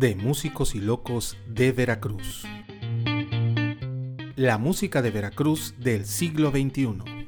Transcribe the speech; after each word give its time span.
de 0.00 0.16
Músicos 0.16 0.74
y 0.74 0.80
Locos 0.80 1.36
de 1.46 1.72
Veracruz. 1.72 2.46
La 4.34 4.56
música 4.56 5.02
de 5.02 5.10
Veracruz 5.10 5.74
del 5.78 6.06
siglo 6.06 6.50
XXI. 6.50 7.19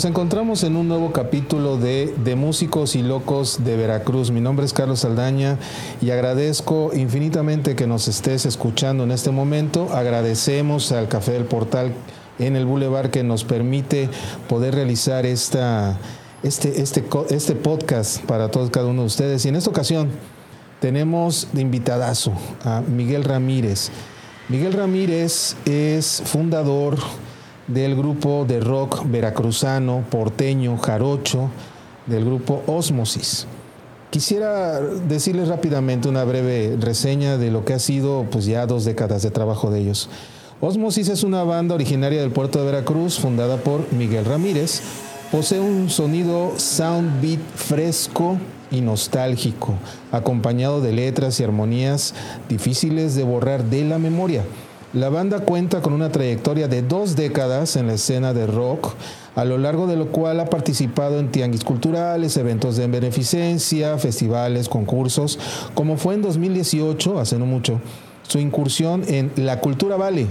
Nos 0.00 0.06
encontramos 0.06 0.64
en 0.64 0.76
un 0.76 0.88
nuevo 0.88 1.12
capítulo 1.12 1.76
de, 1.76 2.14
de, 2.24 2.34
Músicos 2.34 2.96
y 2.96 3.02
Locos 3.02 3.62
de 3.64 3.76
Veracruz. 3.76 4.30
Mi 4.30 4.40
nombre 4.40 4.64
es 4.64 4.72
Carlos 4.72 5.00
Saldaña 5.00 5.58
y 6.00 6.08
agradezco 6.08 6.90
infinitamente 6.94 7.76
que 7.76 7.86
nos 7.86 8.08
estés 8.08 8.46
escuchando 8.46 9.04
en 9.04 9.10
este 9.10 9.30
momento. 9.30 9.92
Agradecemos 9.92 10.90
al 10.92 11.06
Café 11.08 11.32
del 11.32 11.44
Portal 11.44 11.92
en 12.38 12.56
el 12.56 12.64
Boulevard 12.64 13.10
que 13.10 13.22
nos 13.22 13.44
permite 13.44 14.08
poder 14.48 14.74
realizar 14.74 15.26
esta, 15.26 15.98
este, 16.42 16.80
este, 16.80 17.04
este 17.28 17.54
podcast 17.54 18.24
para 18.24 18.50
todos 18.50 18.70
cada 18.70 18.86
uno 18.86 19.02
de 19.02 19.08
ustedes. 19.08 19.44
Y 19.44 19.50
en 19.50 19.56
esta 19.56 19.68
ocasión 19.68 20.08
tenemos 20.80 21.48
de 21.52 21.60
invitadazo 21.60 22.32
a 22.64 22.80
Miguel 22.80 23.22
Ramírez. 23.22 23.90
Miguel 24.48 24.72
Ramírez 24.72 25.56
es 25.66 26.22
fundador 26.24 26.96
del 27.72 27.96
grupo 27.96 28.44
de 28.46 28.60
rock 28.60 29.02
veracruzano, 29.06 30.04
porteño, 30.10 30.76
jarocho, 30.78 31.50
del 32.06 32.24
grupo 32.24 32.62
Osmosis. 32.66 33.46
Quisiera 34.10 34.80
decirles 34.80 35.48
rápidamente 35.48 36.08
una 36.08 36.24
breve 36.24 36.76
reseña 36.80 37.38
de 37.38 37.50
lo 37.50 37.64
que 37.64 37.74
ha 37.74 37.78
sido 37.78 38.26
pues 38.30 38.44
ya 38.44 38.66
dos 38.66 38.84
décadas 38.84 39.22
de 39.22 39.30
trabajo 39.30 39.70
de 39.70 39.80
ellos. 39.80 40.08
Osmosis 40.60 41.08
es 41.08 41.22
una 41.22 41.44
banda 41.44 41.74
originaria 41.74 42.20
del 42.20 42.32
puerto 42.32 42.58
de 42.58 42.66
Veracruz, 42.66 43.18
fundada 43.18 43.58
por 43.58 43.92
Miguel 43.92 44.24
Ramírez. 44.24 44.82
Posee 45.30 45.60
un 45.60 45.88
sonido 45.90 46.54
sound 46.56 47.22
beat 47.22 47.40
fresco 47.54 48.36
y 48.72 48.80
nostálgico, 48.80 49.74
acompañado 50.10 50.80
de 50.80 50.92
letras 50.92 51.38
y 51.38 51.44
armonías 51.44 52.14
difíciles 52.48 53.14
de 53.14 53.22
borrar 53.22 53.64
de 53.64 53.84
la 53.84 53.98
memoria. 53.98 54.44
La 54.92 55.08
banda 55.08 55.38
cuenta 55.38 55.82
con 55.82 55.92
una 55.92 56.10
trayectoria 56.10 56.66
de 56.66 56.82
dos 56.82 57.14
décadas 57.14 57.76
en 57.76 57.86
la 57.86 57.92
escena 57.94 58.34
de 58.34 58.48
rock, 58.48 58.92
a 59.36 59.44
lo 59.44 59.56
largo 59.56 59.86
de 59.86 59.94
lo 59.94 60.08
cual 60.08 60.40
ha 60.40 60.46
participado 60.46 61.20
en 61.20 61.30
tianguis 61.30 61.62
culturales, 61.62 62.36
eventos 62.36 62.76
de 62.76 62.88
beneficencia, 62.88 63.98
festivales, 63.98 64.68
concursos, 64.68 65.38
como 65.74 65.96
fue 65.96 66.14
en 66.14 66.22
2018, 66.22 67.20
hace 67.20 67.38
no 67.38 67.46
mucho, 67.46 67.80
su 68.26 68.40
incursión 68.40 69.04
en 69.06 69.30
La 69.36 69.60
Cultura 69.60 69.94
Vale, 69.94 70.26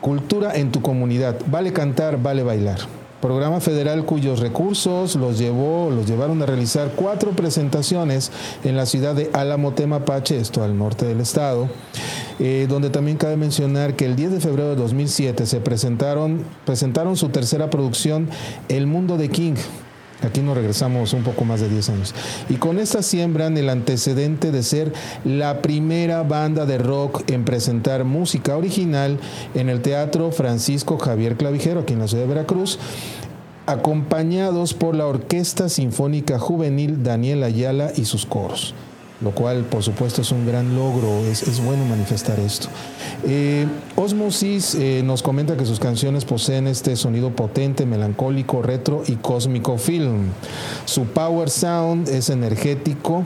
Cultura 0.00 0.54
en 0.54 0.72
tu 0.72 0.80
comunidad, 0.80 1.36
vale 1.46 1.74
cantar, 1.74 2.22
vale 2.22 2.42
bailar 2.42 2.78
programa 3.22 3.60
federal 3.60 4.04
cuyos 4.04 4.40
recursos 4.40 5.14
los 5.14 5.38
llevó, 5.38 5.90
los 5.90 6.06
llevaron 6.08 6.42
a 6.42 6.46
realizar 6.46 6.90
cuatro 6.96 7.30
presentaciones 7.30 8.32
en 8.64 8.76
la 8.76 8.84
ciudad 8.84 9.14
de 9.14 9.30
Álamo 9.32 9.74
Temapache, 9.74 10.38
esto 10.38 10.64
al 10.64 10.76
norte 10.76 11.06
del 11.06 11.20
estado, 11.20 11.68
eh, 12.38 12.66
donde 12.68 12.90
también 12.90 13.16
cabe 13.16 13.36
mencionar 13.36 13.94
que 13.94 14.06
el 14.06 14.16
10 14.16 14.32
de 14.32 14.40
febrero 14.40 14.70
de 14.70 14.76
2007 14.76 15.46
se 15.46 15.60
presentaron, 15.60 16.44
presentaron 16.64 17.16
su 17.16 17.28
tercera 17.28 17.70
producción, 17.70 18.28
El 18.68 18.86
Mundo 18.86 19.16
de 19.16 19.28
King, 19.28 19.54
Aquí 20.22 20.40
nos 20.40 20.56
regresamos 20.56 21.12
un 21.14 21.24
poco 21.24 21.44
más 21.44 21.60
de 21.60 21.68
10 21.68 21.88
años. 21.90 22.14
Y 22.48 22.54
con 22.54 22.78
esta 22.78 23.02
siembran 23.02 23.56
el 23.58 23.68
antecedente 23.68 24.52
de 24.52 24.62
ser 24.62 24.92
la 25.24 25.62
primera 25.62 26.22
banda 26.22 26.64
de 26.64 26.78
rock 26.78 27.28
en 27.28 27.44
presentar 27.44 28.04
música 28.04 28.56
original 28.56 29.18
en 29.54 29.68
el 29.68 29.82
Teatro 29.82 30.30
Francisco 30.30 30.96
Javier 30.96 31.36
Clavijero, 31.36 31.80
aquí 31.80 31.94
en 31.94 31.98
la 31.98 32.08
ciudad 32.08 32.22
de 32.22 32.28
Veracruz, 32.28 32.78
acompañados 33.66 34.74
por 34.74 34.94
la 34.94 35.06
Orquesta 35.06 35.68
Sinfónica 35.68 36.38
Juvenil 36.38 37.02
Daniel 37.02 37.42
Ayala 37.42 37.90
y 37.96 38.04
sus 38.04 38.24
coros 38.24 38.74
lo 39.22 39.30
cual 39.30 39.64
por 39.64 39.82
supuesto 39.82 40.22
es 40.22 40.32
un 40.32 40.46
gran 40.46 40.74
logro, 40.74 41.24
es, 41.26 41.62
bueno 41.64 41.84
manifestar 41.84 42.38
esto. 42.40 42.68
Eh, 43.24 43.66
Osmosis 43.96 44.74
eh, 44.74 45.02
nos 45.04 45.22
comenta 45.22 45.56
que 45.56 45.64
sus 45.64 45.78
canciones 45.78 46.24
poseen 46.24 46.66
este 46.66 46.96
sonido 46.96 47.30
potente, 47.30 47.86
melancólico, 47.86 48.62
retro 48.62 49.02
y 49.06 49.16
cósmico 49.16 49.78
film. 49.78 50.28
Su 50.84 51.04
power 51.04 51.50
sound 51.50 52.08
es 52.08 52.30
energético, 52.30 53.24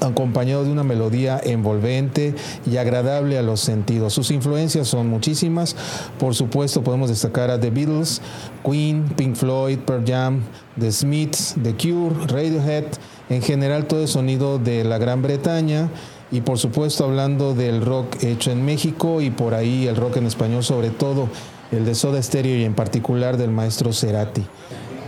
acompañado 0.00 0.64
de 0.64 0.70
una 0.70 0.82
melodía 0.82 1.40
envolvente 1.42 2.34
y 2.70 2.76
agradable 2.76 3.38
a 3.38 3.42
los 3.42 3.60
sentidos. 3.60 4.12
Sus 4.12 4.30
influencias 4.30 4.88
son 4.88 5.08
muchísimas. 5.08 5.76
Por 6.18 6.34
supuesto, 6.34 6.82
podemos 6.82 7.08
destacar 7.08 7.50
a 7.50 7.60
The 7.60 7.70
Beatles, 7.70 8.20
Queen, 8.64 9.04
Pink 9.16 9.36
Floyd, 9.36 9.78
Pearl 9.80 10.04
Jam, 10.06 10.40
The 10.78 10.90
Smiths, 10.90 11.54
The 11.62 11.74
Cure, 11.74 12.26
Radiohead, 12.26 12.84
en 13.28 13.42
general 13.42 13.86
todo 13.86 14.02
el 14.02 14.08
sonido 14.08 14.58
de 14.58 14.84
la 14.84 14.98
Gran 14.98 15.22
Bretaña 15.22 15.88
y 16.32 16.40
por 16.40 16.58
supuesto 16.58 17.04
hablando 17.04 17.54
del 17.54 17.84
rock 17.84 18.22
hecho 18.22 18.50
en 18.50 18.64
México 18.64 19.20
y 19.20 19.30
por 19.30 19.54
ahí 19.54 19.86
el 19.86 19.96
rock 19.96 20.16
en 20.16 20.26
español, 20.26 20.64
sobre 20.64 20.90
todo 20.90 21.28
el 21.70 21.84
de 21.84 21.94
Soda 21.94 22.22
Stereo 22.22 22.58
y 22.58 22.64
en 22.64 22.74
particular 22.74 23.36
del 23.36 23.50
maestro 23.50 23.92
Cerati. 23.92 24.42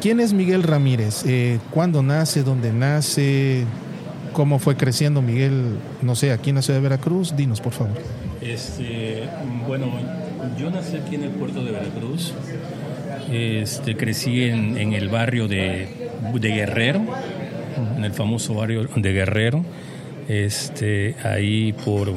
¿Quién 0.00 0.20
es 0.20 0.34
Miguel 0.34 0.62
Ramírez? 0.62 1.24
Eh, 1.24 1.58
¿Cuándo 1.70 2.02
nace? 2.02 2.42
¿Dónde 2.42 2.72
nace? 2.72 3.64
¿Cómo 4.34 4.58
fue 4.58 4.76
creciendo 4.76 5.22
Miguel, 5.22 5.78
no 6.02 6.16
sé, 6.16 6.32
aquí 6.32 6.50
en 6.50 6.56
la 6.56 6.62
ciudad 6.62 6.80
de 6.80 6.82
Veracruz? 6.82 7.36
Dinos, 7.36 7.60
por 7.60 7.72
favor. 7.72 7.94
Este, 8.40 9.22
bueno, 9.64 9.86
yo 10.58 10.72
nací 10.72 10.96
aquí 10.96 11.14
en 11.14 11.22
el 11.22 11.30
puerto 11.30 11.64
de 11.64 11.70
Veracruz. 11.70 12.34
Este, 13.30 13.96
crecí 13.96 14.42
en, 14.42 14.92
el 14.92 15.08
barrio 15.08 15.46
de, 15.46 15.86
de 16.32 16.48
Guerrero, 16.48 17.00
en 17.96 18.04
el 18.04 18.12
famoso 18.12 18.54
barrio 18.54 18.88
de 18.96 19.12
Guerrero, 19.12 19.64
este, 20.28 21.14
ahí 21.22 21.72
por 21.72 22.12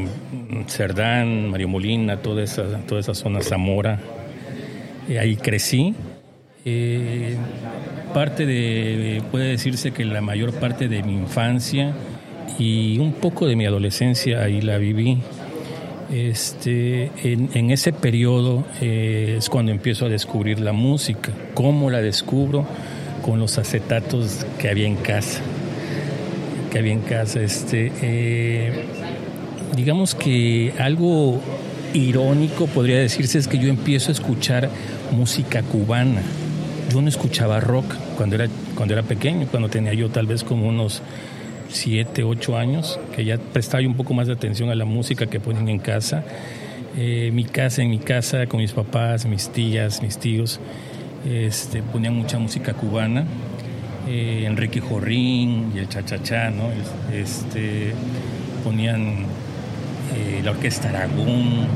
Cerdán, 0.68 1.52
Mario 1.52 1.68
Molina, 1.68 2.18
toda 2.18 2.44
esa, 2.44 2.64
toda 2.88 3.00
esa 3.00 3.14
zona 3.14 3.42
Zamora, 3.42 4.00
eh, 5.08 5.19
ahí 5.19 5.36
crecí. 5.36 5.94
Eh, 6.69 7.38
parte 8.14 8.46
de, 8.46 9.24
puede 9.31 9.46
decirse 9.46 9.92
que 9.92 10.04
la 10.04 10.19
mayor 10.19 10.52
parte 10.52 10.90
de 10.90 11.02
mi 11.02 11.14
infancia 11.14 11.94
y 12.60 13.00
un 13.00 13.14
poco 13.14 13.48
de 13.48 13.56
mi 13.56 13.66
adolescencia 13.66 14.44
ahí 14.44 14.60
la 14.60 14.78
viví. 14.78 15.19
Este, 16.12 17.10
en, 17.24 17.72
ese 17.72 17.94
periodo 17.94 18.66
eh, 18.81 19.36
es 19.38 19.50
cuando 19.50 19.72
empiezo 19.72 20.08
a 20.08 20.10
descubrir 20.10 20.60
la 20.60 20.74
música. 20.74 21.31
¿Cómo 21.54 21.90
la 21.90 22.02
descubro? 22.02 22.66
Con 23.22 23.40
los 23.40 23.58
acetatos 23.58 24.46
que 24.60 24.69
había 24.69 24.88
en 24.88 24.98
casa. 24.98 25.40
Que 26.69 26.80
había 26.80 26.92
en 26.92 27.02
casa. 27.02 27.40
Este, 27.40 27.94
eh, 28.02 28.74
digamos 29.74 30.16
que 30.16 30.74
algo 30.80 31.42
irónico 31.94 32.68
podría 32.68 33.00
decirse 33.00 33.40
es 33.40 33.48
que 33.48 33.58
yo 33.58 33.69
empiezo 33.69 34.10
a 34.10 34.12
escuchar 34.12 34.69
música 35.14 35.64
cubana. 35.64 36.24
Yo 36.97 37.03
no 37.03 37.09
escuchaba 37.09 37.59
rock 37.59 37.94
cuando 38.15 38.38
era, 38.38 38.47
cuando 38.73 38.95
era 38.95 39.03
pequeño, 39.03 39.45
cuando 39.51 39.69
tenía 39.69 39.94
yo 39.94 40.09
tal 40.09 40.25
vez 40.25 40.44
como 40.44 40.67
unos 40.67 41.03
siete, 41.69 42.23
ocho 42.23 42.57
años, 42.57 42.99
que 43.15 43.23
ya 43.23 43.38
prestaba 43.38 43.85
un 43.85 43.94
poco 43.94 44.15
más 44.15 44.25
de 44.25 44.33
atención 44.33 44.71
a 44.71 44.75
la 44.75 44.85
música 44.85 45.27
que 45.27 45.39
ponen 45.39 45.69
en 45.69 45.77
casa. 45.77 46.23
Eh, 46.97 47.29
mi 47.31 47.44
casa, 47.44 47.83
en 47.83 47.91
mi 47.91 47.99
casa, 47.99 48.47
con 48.47 48.61
mis 48.61 48.71
papás, 48.71 49.27
mis 49.27 49.49
tías, 49.49 50.01
mis 50.01 50.17
tíos, 50.17 50.59
este, 51.23 51.83
ponían 51.83 52.15
mucha 52.15 52.39
música 52.39 52.73
cubana. 52.73 53.25
Eh, 54.07 54.45
Enrique 54.47 54.81
Jorrín 54.81 55.73
y 55.75 55.77
el 55.77 55.89
Chachachá, 55.89 56.49
¿no? 56.49 56.71
Este, 57.13 57.91
ponían 58.63 59.27
eh, 60.15 60.41
la 60.44 60.49
Orquesta 60.49 60.89
Aragón, 60.89 61.67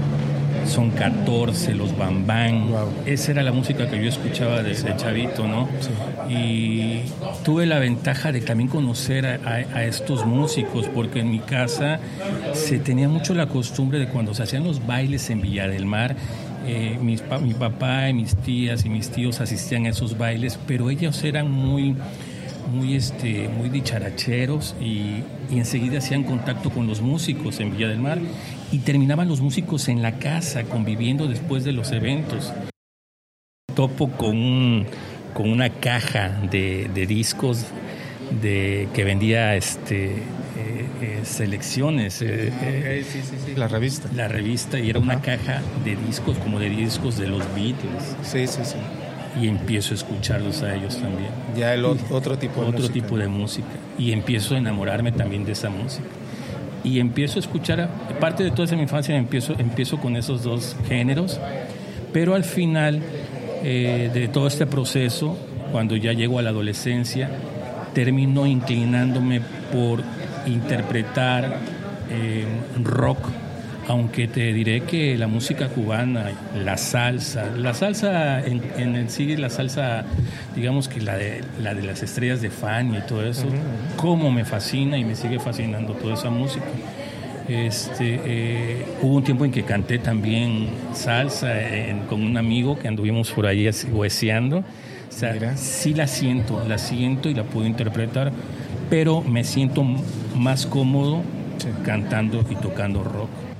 son 0.65 0.91
14, 0.91 1.73
los 1.75 1.97
Bambán. 1.97 2.69
Esa 3.05 3.31
era 3.31 3.43
la 3.43 3.51
música 3.51 3.89
que 3.89 4.01
yo 4.01 4.09
escuchaba 4.09 4.63
desde 4.63 4.95
chavito, 4.95 5.47
¿no? 5.47 5.67
Y 6.29 7.01
tuve 7.43 7.65
la 7.65 7.79
ventaja 7.79 8.31
de 8.31 8.41
también 8.41 8.69
conocer 8.69 9.25
a, 9.25 9.83
estos 9.83 10.25
músicos, 10.25 10.87
porque 10.87 11.19
en 11.19 11.31
mi 11.31 11.39
casa 11.39 11.99
se 12.53 12.79
tenía 12.79 13.09
mucho 13.09 13.33
la 13.33 13.47
costumbre 13.47 13.99
de 13.99 14.07
cuando 14.07 14.33
se 14.33 14.43
hacían 14.43 14.63
los 14.63 14.85
bailes 14.85 15.29
en 15.29 15.41
Villa 15.41 15.67
del 15.67 15.85
Mar, 15.85 16.15
eh, 16.65 16.97
mi 17.01 17.53
papá 17.53 18.09
y 18.09 18.13
mis 18.13 18.35
tías 18.35 18.85
y 18.85 18.89
mis 18.89 19.09
tíos 19.09 19.41
asistían 19.41 19.85
a 19.87 19.89
esos 19.89 20.17
bailes, 20.17 20.59
pero 20.67 20.89
ellos 20.89 21.23
eran 21.23 21.51
muy 21.51 21.95
muy, 22.71 22.95
este, 22.95 23.49
muy 23.49 23.69
dicharacheros 23.69 24.75
y, 24.79 25.23
y, 25.51 25.57
enseguida 25.57 25.97
hacían 25.97 26.23
contacto 26.23 26.69
con 26.69 26.87
los 26.87 27.01
músicos 27.01 27.59
en 27.59 27.71
Villa 27.71 27.89
del 27.89 27.99
Mar 27.99 28.19
y 28.71 28.79
terminaban 28.79 29.27
los 29.27 29.41
músicos 29.41 29.89
en 29.89 30.01
la 30.01 30.17
casa 30.19 30.63
conviviendo 30.63 31.27
después 31.27 31.63
de 31.63 31.73
los 31.73 31.91
eventos. 31.91 32.53
Topo 33.75 34.09
con, 34.11 34.85
con 35.33 35.49
una 35.49 35.69
caja 35.69 36.29
de, 36.49 36.89
de 36.93 37.05
discos 37.05 37.65
de, 38.41 38.87
que 38.93 39.03
vendía 39.03 39.55
este, 39.55 40.11
eh, 40.11 40.19
eh, 41.01 41.19
selecciones. 41.23 42.21
Eh, 42.21 43.03
la 43.55 43.67
revista. 43.67 44.09
La 44.15 44.27
revista 44.27 44.79
y 44.79 44.89
era 44.89 44.99
una 44.99 45.21
caja 45.21 45.61
de 45.83 45.95
discos, 45.95 46.37
como 46.37 46.59
de 46.59 46.69
discos 46.69 47.17
de 47.17 47.27
los 47.27 47.43
Beatles. 47.53 48.15
Sí, 48.23 48.47
sí, 48.47 48.61
sí 48.63 48.77
y 49.39 49.47
empiezo 49.47 49.93
a 49.93 49.95
escucharlos 49.95 50.61
a 50.61 50.75
ellos 50.75 50.97
también. 50.97 51.29
Ya 51.55 51.73
el 51.73 51.85
otro 51.85 52.37
tipo 52.37 52.61
de 52.61 52.67
otro 52.67 52.81
música. 52.81 52.93
tipo 52.93 53.17
de 53.17 53.27
música 53.27 53.67
y 53.97 54.11
empiezo 54.11 54.55
a 54.55 54.57
enamorarme 54.57 55.11
también 55.11 55.45
de 55.45 55.53
esa 55.53 55.69
música. 55.69 56.07
Y 56.83 56.99
empiezo 56.99 57.37
a 57.37 57.41
escuchar, 57.41 57.89
parte 58.19 58.43
de 58.43 58.51
toda 58.51 58.65
esa 58.65 58.75
mi 58.75 58.83
infancia 58.83 59.15
empiezo, 59.15 59.53
empiezo 59.57 59.97
con 59.97 60.15
esos 60.15 60.43
dos 60.43 60.75
géneros, 60.87 61.39
pero 62.11 62.35
al 62.35 62.43
final 62.43 63.01
eh, 63.63 64.09
de 64.13 64.27
todo 64.27 64.47
este 64.47 64.65
proceso, 64.65 65.37
cuando 65.71 65.95
ya 65.95 66.13
llego 66.13 66.39
a 66.39 66.41
la 66.41 66.49
adolescencia, 66.49 67.29
termino 67.93 68.47
inclinándome 68.47 69.41
por 69.71 70.01
interpretar 70.47 71.57
eh, 72.09 72.45
rock 72.83 73.19
aunque 73.87 74.27
te 74.27 74.53
diré 74.53 74.81
que 74.81 75.17
la 75.17 75.27
música 75.27 75.69
cubana, 75.69 76.31
la 76.63 76.77
salsa, 76.77 77.45
la 77.55 77.73
salsa 77.73 78.39
en, 78.45 78.61
en 78.77 79.09
sí, 79.09 79.35
la 79.35 79.49
salsa, 79.49 80.05
digamos 80.55 80.87
que 80.87 81.01
la 81.01 81.17
de, 81.17 81.43
la 81.61 81.73
de 81.73 81.81
las 81.83 82.03
estrellas 82.03 82.41
de 82.41 82.49
Fanny 82.49 82.97
y 82.97 83.01
todo 83.01 83.25
eso, 83.25 83.47
cómo 83.97 84.31
me 84.31 84.45
fascina 84.45 84.97
y 84.97 85.05
me 85.05 85.15
sigue 85.15 85.39
fascinando 85.39 85.93
toda 85.93 86.13
esa 86.13 86.29
música. 86.29 86.65
Este, 87.47 88.19
eh, 88.23 88.85
hubo 89.01 89.15
un 89.15 89.23
tiempo 89.23 89.43
en 89.43 89.51
que 89.51 89.63
canté 89.63 89.99
también 89.99 90.69
salsa 90.93 91.53
con 92.07 92.23
un 92.23 92.37
amigo 92.37 92.77
que 92.77 92.87
anduvimos 92.87 93.31
por 93.31 93.45
ahí 93.47 93.69
hueseando. 93.91 94.59
O 94.59 95.13
sea, 95.13 95.57
sí 95.57 95.93
la 95.93 96.07
siento, 96.07 96.63
la 96.67 96.77
siento 96.77 97.29
y 97.29 97.33
la 97.33 97.43
puedo 97.43 97.67
interpretar, 97.67 98.31
pero 98.89 99.21
me 99.21 99.43
siento 99.43 99.83
más 100.35 100.65
cómodo 100.65 101.21
cantando 101.83 102.45
y 102.49 102.55
tocando 102.55 103.03
rock. 103.03 103.50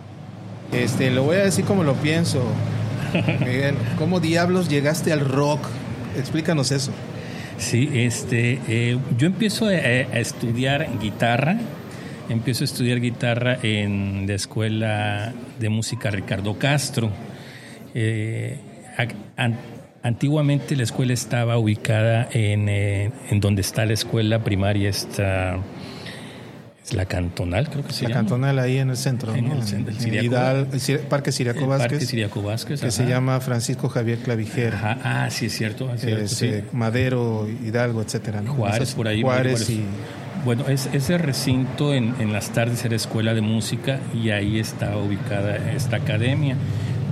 Este, 0.71 1.11
lo 1.11 1.23
voy 1.23 1.37
a 1.37 1.43
decir 1.43 1.65
como 1.65 1.83
lo 1.83 1.95
pienso. 1.95 2.43
Miguel, 3.39 3.75
¿cómo 3.97 4.19
diablos 4.19 4.69
llegaste 4.69 5.11
al 5.11 5.19
rock? 5.19 5.67
Explícanos 6.17 6.71
eso. 6.71 6.91
Sí, 7.57 7.89
este, 7.93 8.59
eh, 8.67 8.97
yo 9.17 9.27
empiezo 9.27 9.67
a, 9.67 9.73
estudiar 9.75 10.87
guitarra. 10.99 11.57
Empiezo 12.29 12.63
a 12.63 12.65
estudiar 12.65 13.01
guitarra 13.01 13.57
en 13.61 14.25
la 14.27 14.33
escuela 14.33 15.33
de 15.59 15.69
música 15.69 16.09
Ricardo 16.09 16.57
Castro. 16.57 17.11
Eh, 17.93 18.57
antiguamente 20.01 20.75
la 20.77 20.83
escuela 20.83 21.13
estaba 21.13 21.57
ubicada 21.57 22.29
en, 22.31 22.69
eh, 22.69 23.11
en 23.29 23.39
donde 23.41 23.61
está 23.61 23.85
la 23.85 23.93
escuela 23.93 24.43
primaria, 24.43 24.89
está 24.89 25.59
la 26.91 27.05
cantonal, 27.05 27.69
creo 27.69 27.85
que 27.85 27.93
se 27.93 28.07
la 28.07 28.15
cantonal 28.15 28.59
ahí 28.59 28.77
en 28.77 28.89
el 28.89 28.97
centro, 28.97 29.33
en 29.33 29.51
el, 29.51 29.63
centro, 29.63 29.93
el, 29.93 30.99
Parque 31.07 31.31
Siriaco 31.31 31.67
Vázquez. 31.67 32.13
Vázquez. 32.43 32.81
Que 32.81 32.91
se 32.91 33.05
llama 33.05 33.39
Francisco 33.39 33.87
Javier 33.87 34.17
Clavijero. 34.19 34.77
Ah, 34.81 35.29
sí, 35.29 35.45
es 35.45 35.53
cierto. 35.53 35.89
Eh, 36.01 36.63
Madero, 36.73 37.47
Hidalgo, 37.47 38.01
etcétera. 38.01 38.43
Juárez, 38.45 38.93
por 38.93 39.07
ahí. 39.07 39.21
Juárez, 39.21 39.69
y... 39.69 39.83
Bueno, 40.43 40.67
es, 40.67 40.89
ese 40.91 41.19
recinto 41.19 41.93
en, 41.93 42.15
en 42.19 42.33
las 42.33 42.49
tardes 42.49 42.83
era 42.83 42.95
escuela 42.95 43.35
de 43.35 43.41
música 43.41 43.99
y 44.11 44.31
ahí 44.31 44.59
está 44.59 44.97
ubicada 44.97 45.57
esta 45.73 45.97
academia. 45.97 46.55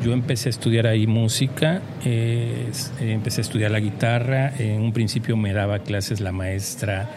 Yo 0.04 0.14
empecé 0.14 0.50
a 0.50 0.52
estudiar 0.52 0.88
ahí 0.88 1.06
música, 1.06 1.82
eh, 2.04 2.72
empecé 3.00 3.42
a 3.42 3.44
estudiar 3.44 3.70
la 3.70 3.80
guitarra. 3.80 4.52
En 4.58 4.82
un 4.82 4.94
principio 4.94 5.38
me 5.38 5.54
daba 5.54 5.80
clases 5.80 6.22
la 6.22 6.32
maestra 6.32 7.10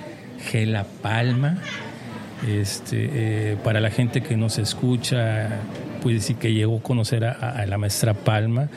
Gela 0.51 0.85
Palma 1.01 1.59
este, 2.47 3.11
eh, 3.53 3.57
para 3.63 3.81
la 3.81 3.91
gente 3.91 4.21
que 4.21 4.37
nos 4.37 4.59
escucha, 4.59 5.61
puede 6.03 6.17
decir 6.17 6.37
que 6.37 6.53
llegó 6.53 6.79
a 6.79 6.83
conocer 6.83 7.25
a, 7.25 7.65
la 7.67 7.79
maestra 7.79 8.15
Palma, 8.15 8.69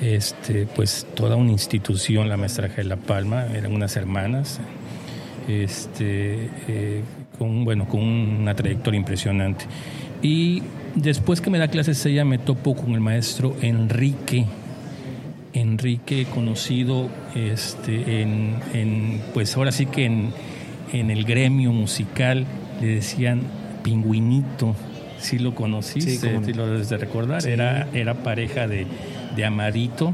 este, 0.00 0.66
pues 0.66 1.06
toda 1.14 1.36
una 1.36 1.50
institución, 1.50 2.28
la 2.28 2.36
maestra 2.36 2.68
Gela 2.68 2.96
Palma, 2.96 3.46
eran 3.46 3.72
unas 3.72 3.96
hermanas, 3.96 4.60
este, 5.48 6.50
eh, 6.68 7.02
con, 7.38 7.64
bueno, 7.64 7.88
con 7.88 8.00
una 8.00 8.54
trayectoria 8.54 8.98
impresionante. 8.98 9.64
Y 10.22 10.62
después 10.94 11.40
que 11.40 11.50
me 11.50 11.58
da 11.58 11.68
clases 11.68 12.04
ella 12.06 12.24
me 12.24 12.38
topo 12.38 12.76
con 12.76 12.92
el 12.92 13.00
maestro 13.00 13.56
Enrique, 13.60 14.46
Enrique 15.52 16.26
conocido 16.32 17.08
este, 17.34 18.22
en, 18.22 19.20
pues 19.34 19.56
ahora 19.56 19.72
sí 19.72 19.86
que 19.86 20.04
en 20.04 21.10
el 21.10 21.24
gremio 21.24 21.72
musical 21.72 22.46
le 22.80 22.86
decían 22.86 23.42
pingüinito. 23.82 24.74
Si 25.18 25.38
lo 25.38 25.54
conociste, 25.54 26.40
si 26.44 26.52
lo 26.54 26.66
debes 26.66 26.88
de 26.88 26.96
recordar. 26.96 27.46
Era, 27.46 27.88
era 27.92 28.14
pareja 28.22 28.66
de, 28.66 28.86
de 29.36 29.44
Amarito 29.44 30.12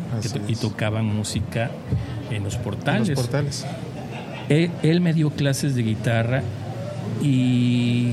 y 0.49 0.57
tocaban 0.57 1.05
música 1.05 1.71
en 2.31 2.45
los 2.45 2.57
portales. 2.57 3.11
los 3.11 3.21
portales. 3.21 3.67
Él, 4.49 5.01
me 5.01 5.13
dio 5.13 5.31
clases 5.31 5.75
de 5.75 5.83
guitarra 5.83 6.43
y 7.23 8.13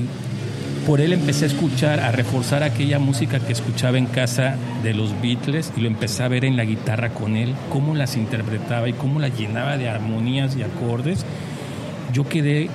por 0.86 1.00
él 1.00 1.12
empecé 1.12 1.44
a 1.44 1.48
escuchar, 1.48 2.00
a 2.00 2.10
reforzar 2.10 2.62
aquella 2.62 2.98
música 2.98 3.38
que 3.38 3.52
escuchaba 3.52 3.98
en 3.98 4.06
casa 4.06 4.56
de 4.82 4.94
los 4.94 5.20
Beatles 5.22 5.72
y 5.76 5.80
lo 5.80 5.86
empecé 5.86 6.22
a 6.24 6.28
ver 6.28 6.44
en 6.44 6.56
la 6.56 6.64
guitarra 6.64 7.10
con 7.10 7.36
él, 7.36 7.54
cómo 7.70 7.94
las 7.94 8.16
interpretaba 8.16 8.88
y 8.88 8.92
cómo 8.92 9.20
las 9.20 9.38
llenaba 9.38 9.76
de 9.78 9.88
armonías 9.88 10.56
y 10.56 10.62
acordes. 10.62 11.24
Yo 12.12 12.28
quedé 12.28 12.68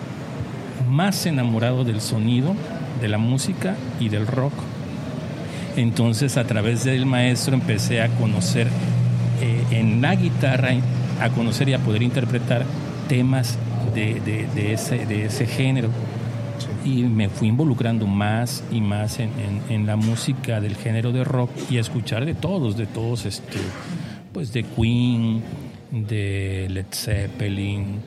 más 0.89 1.25
enamorado 1.25 1.83
del 1.83 2.01
sonido, 2.01 2.55
de 2.99 3.07
la 3.07 3.17
música 3.17 3.75
y 3.99 4.09
del 4.09 4.27
rock. 4.27 4.53
Entonces 5.75 6.37
a 6.37 6.43
través 6.45 6.83
del 6.83 7.05
maestro 7.05 7.53
empecé 7.53 8.01
a 8.01 8.09
conocer 8.09 8.67
eh, 9.41 9.63
en 9.71 10.01
la 10.01 10.15
guitarra, 10.15 10.71
a 11.21 11.29
conocer 11.29 11.69
y 11.69 11.73
a 11.73 11.79
poder 11.79 12.01
interpretar 12.01 12.65
temas 13.07 13.57
de, 13.93 14.73
ese, 14.73 15.05
de 15.05 15.25
ese 15.25 15.45
género. 15.45 15.89
Y 16.83 17.03
me 17.03 17.29
fui 17.29 17.49
involucrando 17.49 18.07
más 18.07 18.63
y 18.71 18.81
más 18.81 19.19
en, 19.19 19.85
la 19.85 19.95
música 19.95 20.59
del 20.59 20.75
género 20.75 21.11
de 21.11 21.23
rock 21.23 21.51
y 21.69 21.77
a 21.77 21.81
escuchar 21.81 22.25
de 22.25 22.33
todos, 22.33 22.77
de 22.77 22.85
todos, 22.85 23.25
este, 23.25 23.59
pues 24.33 24.53
de 24.53 24.63
Queen, 24.63 25.41
de 25.91 26.67
Led 26.69 26.85
Zeppelin. 26.91 28.01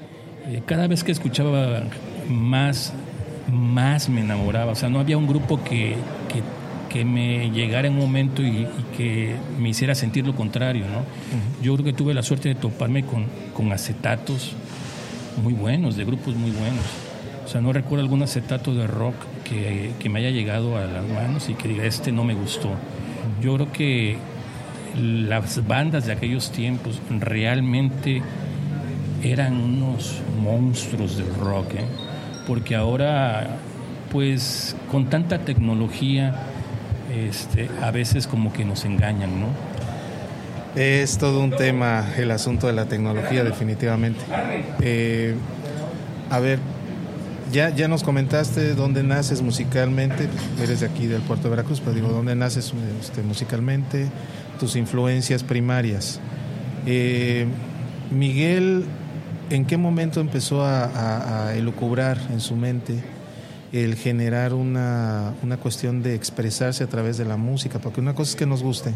Eh, 0.47 0.63
cada 0.67 0.87
vez 0.87 1.05
que 1.05 1.13
escuchaba 1.13 1.83
más, 2.29 2.93
más 3.51 4.09
me 4.09 4.21
enamoraba. 4.21 4.73
O 4.73 4.75
sea, 4.75 4.89
no 4.89 5.01
había 5.01 5.19
un 5.19 5.27
grupo 5.27 5.63
que, 5.63 5.97
que 6.93 7.05
me 7.07 7.51
llegara 7.51 7.89
en 7.89 7.95
un 7.95 8.01
momento 8.01 8.43
y, 8.43 8.67
que 8.97 9.35
me 9.59 9.71
hiciera 9.71 9.95
sentir 9.95 10.27
lo 10.27 10.35
contrario, 10.35 10.85
¿no? 10.85 11.05
Yo 11.63 11.73
creo 11.75 11.87
que 11.87 11.93
tuve 11.95 12.13
la 12.13 12.23
suerte 12.23 12.51
de 12.51 12.55
toparme 12.55 13.05
con, 13.05 13.25
con 13.55 13.73
acetatos 13.73 14.53
muy 15.43 15.55
buenos, 15.55 15.97
de 15.97 16.05
grupos 16.05 16.37
muy 16.37 16.51
buenos. 16.51 16.85
O 17.47 17.49
sea, 17.49 17.63
no 17.63 17.73
recuerdo 17.73 18.05
algún 18.05 18.23
acetato 18.23 18.75
de 18.75 18.87
rock 18.87 19.15
que, 19.45 19.93
que 19.99 20.09
me 20.11 20.21
haya 20.21 20.31
llegado 20.31 20.77
a 20.77 20.85
las 20.85 21.09
manos 21.09 21.49
y 21.49 21.55
que 21.55 21.69
diga, 21.69 21.85
este 21.85 22.13
no 22.13 22.25
me 22.25 22.35
gustó. 22.35 22.71
Yo 23.41 23.55
creo 23.55 23.73
que 23.73 24.19
las 25.01 25.67
bandas 25.67 26.07
de 26.07 26.13
aquellos 26.13 26.53
tiempos 26.53 27.01
realmente 27.09 28.23
eran 29.23 29.57
unos 29.57 30.21
monstruos 30.43 31.17
del 31.17 31.35
rock, 31.37 31.75
¿eh? 31.75 31.87
Porque 32.47 32.75
ahora, 32.75 33.57
pues 34.11 34.77
con 34.91 35.09
tanta 35.11 35.39
tecnología, 35.39 36.35
este, 37.15 37.69
a 37.83 37.91
veces 37.91 38.27
como 38.27 38.53
que 38.53 38.65
nos 38.65 38.85
engañan, 38.85 39.41
¿no? 39.41 39.47
Es 40.75 41.19
todo 41.19 41.41
un 41.41 41.51
tema 41.51 42.07
el 42.17 42.31
asunto 42.31 42.67
de 42.67 42.73
la 42.73 42.87
tecnología, 42.87 43.45
definitivamente. 43.45 44.21
Eh, 44.81 45.35
a 46.31 46.41
ver, 46.41 46.59
ya, 47.53 47.69
ya 47.69 47.89
nos 47.89 48.03
comentaste 48.03 48.75
dónde 48.75 49.03
naces 49.03 49.43
musicalmente, 49.43 50.29
eres 50.63 50.81
de 50.81 50.87
aquí 50.87 51.07
del 51.07 51.21
puerto 51.21 51.45
de 51.45 51.51
Veracruz, 51.51 51.81
pero 51.81 51.95
digo, 51.95 52.09
¿dónde 52.09 52.35
naces 52.35 52.73
este, 53.01 53.23
musicalmente? 53.23 54.09
Tus 54.59 54.77
influencias 54.77 55.43
primarias. 55.43 56.19
Eh, 56.87 57.47
Miguel, 58.11 58.87
¿en 59.53 59.67
qué 59.67 59.77
momento 59.77 60.21
empezó 60.21 60.65
a, 60.65 61.49
a, 61.49 61.55
elucubrar 61.55 62.19
en 62.31 62.41
su 62.41 62.57
mente 62.57 63.03
el 63.73 63.97
generar 63.97 64.55
una, 64.55 65.35
una, 65.43 65.59
cuestión 65.59 66.03
de 66.03 66.15
expresarse 66.15 66.85
a 66.85 66.87
través 66.87 67.19
de 67.19 67.27
la 67.27 67.37
música? 67.37 67.79
Porque 67.79 68.01
una 68.01 68.15
cosa 68.15 68.31
es 68.31 68.37
que 68.37 68.47
nos 68.47 68.63
guste, 68.63 68.95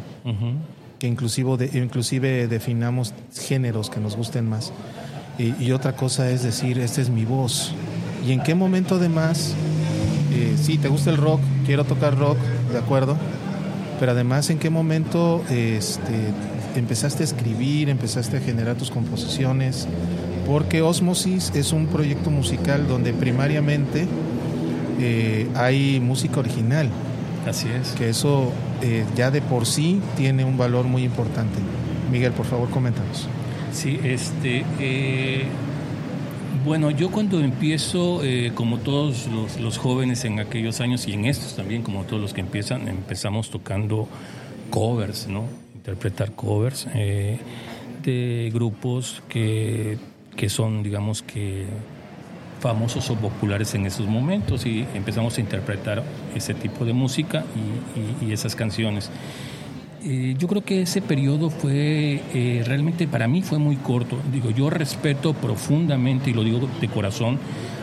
que 0.98 1.06
inclusive, 1.06 1.56
de, 1.58 1.78
inclusive 1.78 2.48
definamos 2.48 3.12
géneros 3.34 3.90
que 3.90 4.00
nos 4.00 4.16
gusten 4.16 4.48
más. 4.48 4.72
Y, 5.38 5.54
y, 5.62 5.72
otra 5.72 5.94
cosa 5.94 6.30
es 6.30 6.42
decir, 6.42 6.78
esta 6.78 7.02
es 7.02 7.10
mi 7.10 7.26
voz, 7.26 7.74
y 8.26 8.32
en 8.32 8.42
qué 8.42 8.54
momento 8.54 8.94
además, 8.94 9.54
eh, 10.32 10.56
sí, 10.60 10.78
te 10.78 10.88
gusta 10.88 11.10
el 11.10 11.18
rock, 11.18 11.40
quiero 11.66 11.84
tocar 11.84 12.16
rock, 12.16 12.38
de 12.72 12.78
acuerdo, 12.78 13.16
pero 14.00 14.12
además 14.12 14.48
en 14.48 14.58
qué 14.58 14.70
momento 14.70 15.44
este, 15.50 16.32
empezaste 16.74 17.22
a 17.22 17.26
escribir, 17.26 17.88
empezaste 17.88 18.38
a 18.38 18.40
generar 18.40 18.76
tus 18.76 18.90
composiciones, 18.90 19.86
porque 20.46 20.82
Osmosis 20.82 21.52
es 21.54 21.72
un 21.72 21.86
proyecto 21.86 22.30
musical 22.30 22.86
donde 22.86 23.12
primariamente 23.12 24.06
eh, 25.00 25.48
hay 25.54 26.00
música 26.00 26.40
original. 26.40 26.88
Así 27.46 27.68
es. 27.68 27.90
Que 27.92 28.08
eso 28.08 28.52
eh, 28.82 29.04
ya 29.16 29.30
de 29.30 29.42
por 29.42 29.66
sí 29.66 30.00
tiene 30.16 30.44
un 30.44 30.56
valor 30.56 30.86
muy 30.86 31.04
importante. 31.04 31.58
Miguel, 32.10 32.32
por 32.32 32.46
favor, 32.46 32.70
coméntanos. 32.70 33.28
Sí, 33.72 34.00
este, 34.02 34.64
bueno, 36.66 36.90
yo 36.90 37.12
cuando 37.12 37.38
empiezo, 37.38 38.24
eh, 38.24 38.50
como 38.52 38.78
todos 38.78 39.28
los, 39.60 39.78
jóvenes 39.78 40.24
en 40.24 40.40
aquellos 40.40 40.80
años 40.80 41.06
y 41.06 41.12
en 41.12 41.24
estos 41.24 41.54
también, 41.54 41.82
como 41.82 42.02
todos 42.02 42.20
los 42.20 42.34
que 42.34 42.40
empiezan, 42.40 42.88
empezamos 42.88 43.50
tocando 43.50 44.08
covers, 44.70 45.28
¿no? 45.28 45.44
Interpretar 45.76 46.32
covers 46.32 46.88
eh, 46.92 47.38
de 48.02 48.50
grupos 48.52 49.22
que, 49.28 49.96
que 50.36 50.48
son, 50.48 50.82
digamos 50.82 51.22
que, 51.22 51.66
famosos 52.60 53.10
o 53.10 53.14
populares 53.16 53.74
en 53.74 53.86
esos 53.86 54.06
momentos 54.06 54.64
y 54.64 54.86
empezamos 54.94 55.36
a 55.36 55.40
interpretar 55.40 56.02
ese 56.34 56.54
tipo 56.54 56.84
de 56.84 56.94
música 56.94 57.44
y 58.22 58.32
esas 58.32 58.56
canciones. 58.56 59.10
Eh, 60.08 60.36
yo 60.38 60.46
creo 60.46 60.62
que 60.62 60.82
ese 60.82 61.02
periodo 61.02 61.50
fue 61.50 62.22
eh, 62.32 62.62
realmente 62.64 63.08
para 63.08 63.26
mí 63.26 63.42
fue 63.42 63.58
muy 63.58 63.74
corto. 63.74 64.16
Digo, 64.32 64.50
yo 64.50 64.70
respeto 64.70 65.34
profundamente 65.34 66.30
y 66.30 66.32
lo 66.32 66.44
digo 66.44 66.68
de 66.80 66.88
corazón 66.88 67.40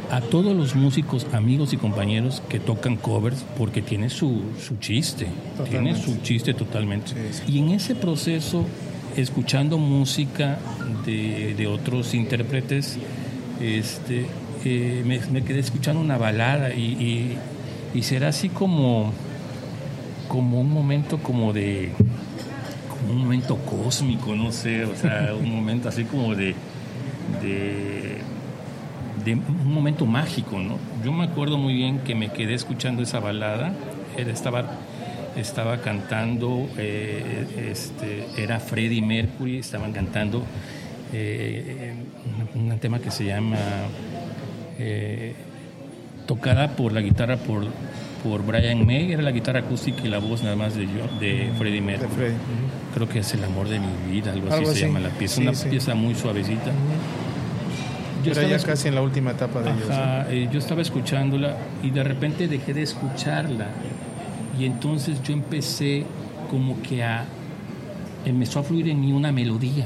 a 0.10 0.22
todos 0.22 0.56
los 0.56 0.74
músicos, 0.74 1.28
amigos 1.34 1.74
y 1.74 1.78
compañeros 1.78 2.42
que 2.48 2.62
tocan 2.62 2.96
covers 2.96 3.44
porque 3.58 3.82
tiene 3.82 4.10
su, 4.10 4.42
su 4.58 4.78
chiste, 4.78 5.28
tiene 5.70 6.02
su 6.02 6.22
chiste 6.22 6.54
totalmente. 6.54 7.12
Y 7.46 7.60
en 7.60 7.72
ese 7.72 7.94
proceso, 7.94 8.66
escuchando 9.16 9.78
música 9.78 10.58
de, 11.06 11.54
de 11.56 11.68
otros 11.68 12.14
intérpretes, 12.14 12.98
este, 13.62 14.26
eh, 14.66 15.04
me, 15.06 15.44
quedé 15.44 15.60
escuchando 15.60 16.02
una 16.02 16.18
balada 16.18 16.74
y, 16.74 16.82
y, 16.84 17.38
y 17.94 18.04
será 18.04 18.30
así 18.30 18.50
como 18.50 19.14
como 20.28 20.60
un 20.62 20.72
momento 20.72 21.20
como 21.20 21.54
de 21.54 21.92
un 23.10 23.18
momento 23.18 23.58
cósmico, 23.58 24.36
no 24.36 24.52
sé, 24.52 24.86
o 24.86 24.96
sea, 24.96 25.34
un 25.40 25.54
momento 25.54 25.90
así 25.90 26.06
como 26.06 26.34
de, 26.36 26.56
de, 27.42 29.34
un 29.36 29.74
momento 29.74 30.06
mágico, 30.06 30.58
¿no? 30.60 30.78
Yo 31.04 31.12
me 31.12 31.26
acuerdo 31.26 31.58
muy 31.58 31.74
bien 31.74 32.00
que 32.00 32.16
me 32.16 32.32
quedé 32.32 32.54
escuchando 32.54 33.04
esa 33.04 33.20
balada, 33.20 33.74
estaba, 34.18 34.72
estaba 35.36 35.78
cantando, 35.82 36.70
eh, 36.78 37.70
este, 37.72 38.26
era 38.38 38.60
Freddie 38.60 39.02
Mercury, 39.02 39.58
estaban 39.58 39.92
cantando 39.94 40.44
eh, 41.12 41.94
un, 42.56 42.78
tema 42.80 43.00
que 43.00 43.12
se 43.12 43.26
llama 43.26 43.58
eh, 44.80 45.34
tocada 46.26 46.76
por 46.76 46.92
la 46.92 47.02
guitarra 47.02 47.38
por 47.38 47.68
por 48.24 48.46
Brian 48.46 48.86
May, 48.86 49.12
era 49.12 49.22
la 49.22 49.32
guitarra 49.32 49.60
acústica 49.60 50.02
y 50.04 50.08
la 50.08 50.20
voz 50.20 50.44
nada 50.44 50.56
más 50.56 50.76
de, 50.76 50.88
de 51.20 51.52
Freddie 51.58 51.82
Mercury. 51.82 52.32
Creo 52.94 53.10
que 53.10 53.20
es 53.20 53.34
El 53.34 53.44
amor 53.44 53.68
de 53.68 53.80
mi 53.80 54.12
vida, 54.12 54.32
algo, 54.32 54.48
así, 54.50 54.66
se 54.66 54.88
llama 54.88 55.02
la 55.02 55.10
pieza. 55.10 55.42
una 55.42 55.52
pieza 55.52 55.94
muy 55.94 56.16
suavecita. 56.16 56.72
Yo 58.24 58.32
estaba 58.32 58.48
ya 58.48 58.60
casi 58.60 58.88
en 58.88 58.96
la 58.96 59.02
última 59.02 59.32
etapa 59.32 59.62
de 59.62 59.72
ellos. 59.72 59.90
Eh, 60.30 60.48
yo 60.52 60.60
estaba 60.60 60.82
escuchándola 60.82 61.58
y 61.84 61.90
de 61.90 62.04
repente 62.04 62.48
dejé 62.48 62.74
de 62.74 62.84
escucharla. 62.84 63.68
Y 64.60 64.66
entonces 64.66 65.22
yo 65.24 65.34
empecé 65.34 66.06
como 66.50 66.82
que 66.82 67.04
a... 67.04 67.26
Empezó 68.26 68.60
a 68.60 68.64
fluir 68.64 68.90
en 68.90 69.02
mí 69.02 69.12
una 69.12 69.32
melodía. 69.32 69.86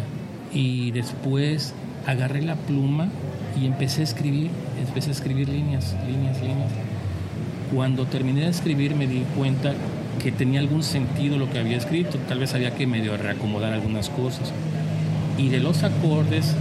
Y 0.54 0.92
después 0.92 1.74
agarré 2.06 2.42
la 2.42 2.56
pluma 2.56 3.10
y 3.60 3.66
empecé 3.66 4.02
a 4.02 4.04
escribir, 4.04 4.50
empecé 4.86 5.10
a 5.10 5.14
escribir 5.14 5.50
líneas, 5.50 5.96
líneas, 6.08 6.40
líneas 6.42 6.72
cuando 7.74 8.06
terminé 8.06 8.42
de 8.42 8.50
escribir 8.50 8.96
me 8.96 9.08
di 9.08 9.24
cuenta 9.36 9.74
que 10.22 10.32
tenía 10.32 10.60
algún 10.60 10.84
sentido 10.84 11.38
lo 11.38 11.50
que 11.50 11.60
había 11.60 11.78
escrito, 11.78 12.18
tal 12.28 12.40
vez 12.40 12.54
había 12.54 12.74
que 12.74 12.88
medio 12.88 13.16
reacomodar 13.18 13.74
algunas 13.74 14.10
cosas. 14.10 14.52
Y 15.38 15.50
de 15.50 15.60
los 15.60 15.84
acordes, 15.84 16.56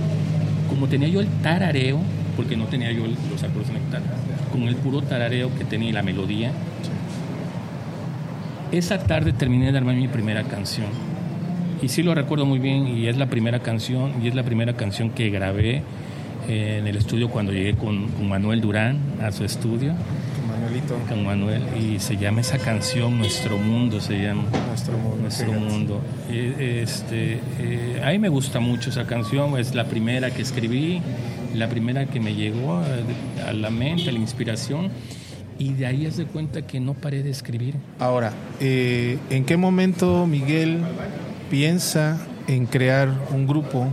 como 0.68 0.88
tenía 0.88 1.08
yo 1.08 1.20
el 1.20 1.28
tarareo, 1.42 1.98
porque 2.36 2.56
no 2.56 2.66
tenía 2.66 2.92
yo 2.92 3.04
los 3.06 3.42
acordes 3.42 3.70
en 3.70 3.76
el 3.76 3.82
con 4.52 4.62
el 4.62 4.76
puro 4.76 5.02
tarareo 5.02 5.54
que 5.56 5.64
tenía 5.64 5.92
la 5.92 6.02
melodía, 6.02 6.52
esa 8.72 8.98
tarde 8.98 9.32
terminé 9.32 9.72
de 9.72 9.78
armar 9.78 9.96
mi 9.96 10.08
primera 10.08 10.44
canción. 10.44 10.86
Y 11.82 11.88
sí 11.88 12.02
lo 12.02 12.14
recuerdo 12.14 12.46
muy 12.46 12.58
bien, 12.58 12.86
y 12.86 13.06
es 13.06 13.16
la 13.16 13.26
primera 13.26 13.60
canción, 13.60 14.12
y 14.22 14.28
es 14.28 14.34
la 14.34 14.42
primera 14.42 14.74
canción 14.74 15.10
que 15.10 15.30
grabé 15.30 15.82
en 16.48 16.86
el 16.86 16.96
estudio 16.96 17.28
cuando 17.28 17.52
llegué 17.52 17.74
con, 17.74 18.08
con 18.08 18.28
Manuel 18.28 18.60
Durán 18.60 18.98
a 19.20 19.32
su 19.32 19.44
estudio. 19.44 19.94
Con 21.08 21.24
Manuel. 21.24 21.62
Y 21.80 21.98
se 22.00 22.16
llama 22.16 22.40
esa 22.40 22.58
canción 22.58 23.18
Nuestro 23.18 23.56
Mundo, 23.56 24.00
se 24.00 24.22
llama. 24.22 24.44
Nuestro 24.68 24.98
Mundo. 24.98 25.16
Nuestro 25.22 25.52
Mundo. 25.52 26.02
Este, 26.30 27.40
eh, 27.58 28.02
a 28.04 28.10
mí 28.10 28.18
me 28.18 28.28
gusta 28.28 28.60
mucho 28.60 28.90
esa 28.90 29.06
canción, 29.06 29.58
es 29.58 29.74
la 29.74 29.84
primera 29.84 30.30
que 30.30 30.42
escribí, 30.42 31.00
la 31.54 31.68
primera 31.68 32.06
que 32.06 32.20
me 32.20 32.34
llegó 32.34 32.82
a, 33.46 33.52
la 33.52 33.70
mente, 33.70 34.08
a 34.10 34.12
la 34.12 34.18
inspiración. 34.18 34.90
Y 35.58 35.72
de 35.72 35.86
ahí 35.86 36.06
es 36.06 36.16
de 36.16 36.26
cuenta 36.26 36.66
que 36.66 36.80
no 36.80 36.94
paré 36.94 37.22
de 37.22 37.30
escribir. 37.30 37.74
Ahora, 37.98 38.32
eh, 38.60 39.18
¿en 39.30 39.44
qué 39.44 39.56
momento 39.56 40.26
Miguel 40.26 40.80
piensa 41.50 42.18
en 42.46 42.66
crear 42.66 43.08
un 43.30 43.46
grupo? 43.46 43.88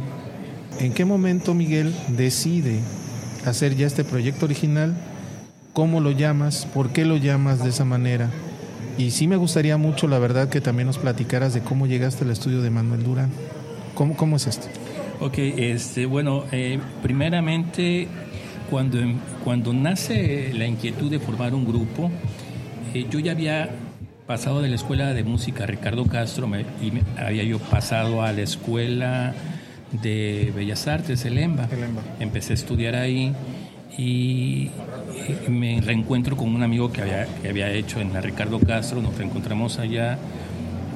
¿En 0.79 0.93
qué 0.93 1.05
momento 1.05 1.53
Miguel 1.53 1.93
decide 2.10 2.79
hacer 3.46 3.75
ya 3.75 3.88
este 3.88 4.03
proyecto 4.03 4.46
original 4.46 4.96
cómo 5.74 6.00
lo 6.00 6.12
llamas, 6.12 6.67
por 6.72 6.91
qué 6.91 7.03
lo 7.03 7.17
llamas 7.17 7.63
de 7.63 7.72
esa 7.72 7.84
manera. 7.84 8.29
Y 8.98 9.12
sí 9.12 9.27
me 9.27 9.38
gustaría 9.38 9.75
mucho, 9.77 10.08
la 10.08 10.20
verdad, 10.20 10.50
que 10.50 10.62
también 10.62 10.88
nos 10.88 11.00
platicaras 11.00 11.53
de 11.53 11.62
cómo 11.62 11.88
llegaste 11.88 12.24
al 12.24 12.29
estudio 12.29 12.62
de 12.62 12.70
Manuel 12.70 13.03
Durán. 13.03 13.32
¿Cómo, 13.96 14.15
cómo 14.15 14.36
es 14.36 14.48
esto? 14.48 14.67
Ok, 15.20 15.38
este, 15.38 16.05
bueno, 16.05 16.43
eh, 16.51 16.79
primeramente, 17.01 18.08
cuando, 18.70 19.00
cuando 19.43 19.74
nace 19.74 20.51
la 20.53 20.65
inquietud 20.65 21.10
de 21.10 21.20
formar 21.20 21.53
un 21.53 21.65
grupo, 21.65 22.12
eh, 22.93 23.05
yo 23.10 23.20
ya 23.20 23.32
había 23.32 23.70
pasado 24.27 24.62
de 24.62 24.70
la 24.70 24.75
escuela 24.75 25.13
de 25.13 25.24
música 25.24 25.65
Ricardo 25.65 26.05
Castro 26.05 26.50
y 26.82 26.91
había 27.22 27.43
yo 27.43 27.60
pasado 27.60 28.24
a 28.24 28.32
la 28.32 28.41
escuela 28.41 29.34
de 30.01 30.51
Bellas 30.55 30.88
Artes, 30.88 31.25
el 31.25 31.38
EMBA. 31.38 31.67
Empecé 32.20 32.53
a 32.53 32.55
estudiar 32.55 32.96
ahí 32.96 33.34
y 33.98 34.70
me 35.48 35.79
reencuentro 35.82 36.36
con 36.36 36.53
un 36.55 36.63
amigo 36.63 36.91
que 36.91 37.01
había, 37.01 37.27
que 37.41 37.50
había 37.50 37.72
hecho 37.72 38.00
en 38.00 38.13
la 38.13 38.22
Ricardo 38.22 38.60
Castro, 38.60 39.01
nos 39.01 39.17
reencontramos 39.17 39.79
allá. 39.79 40.17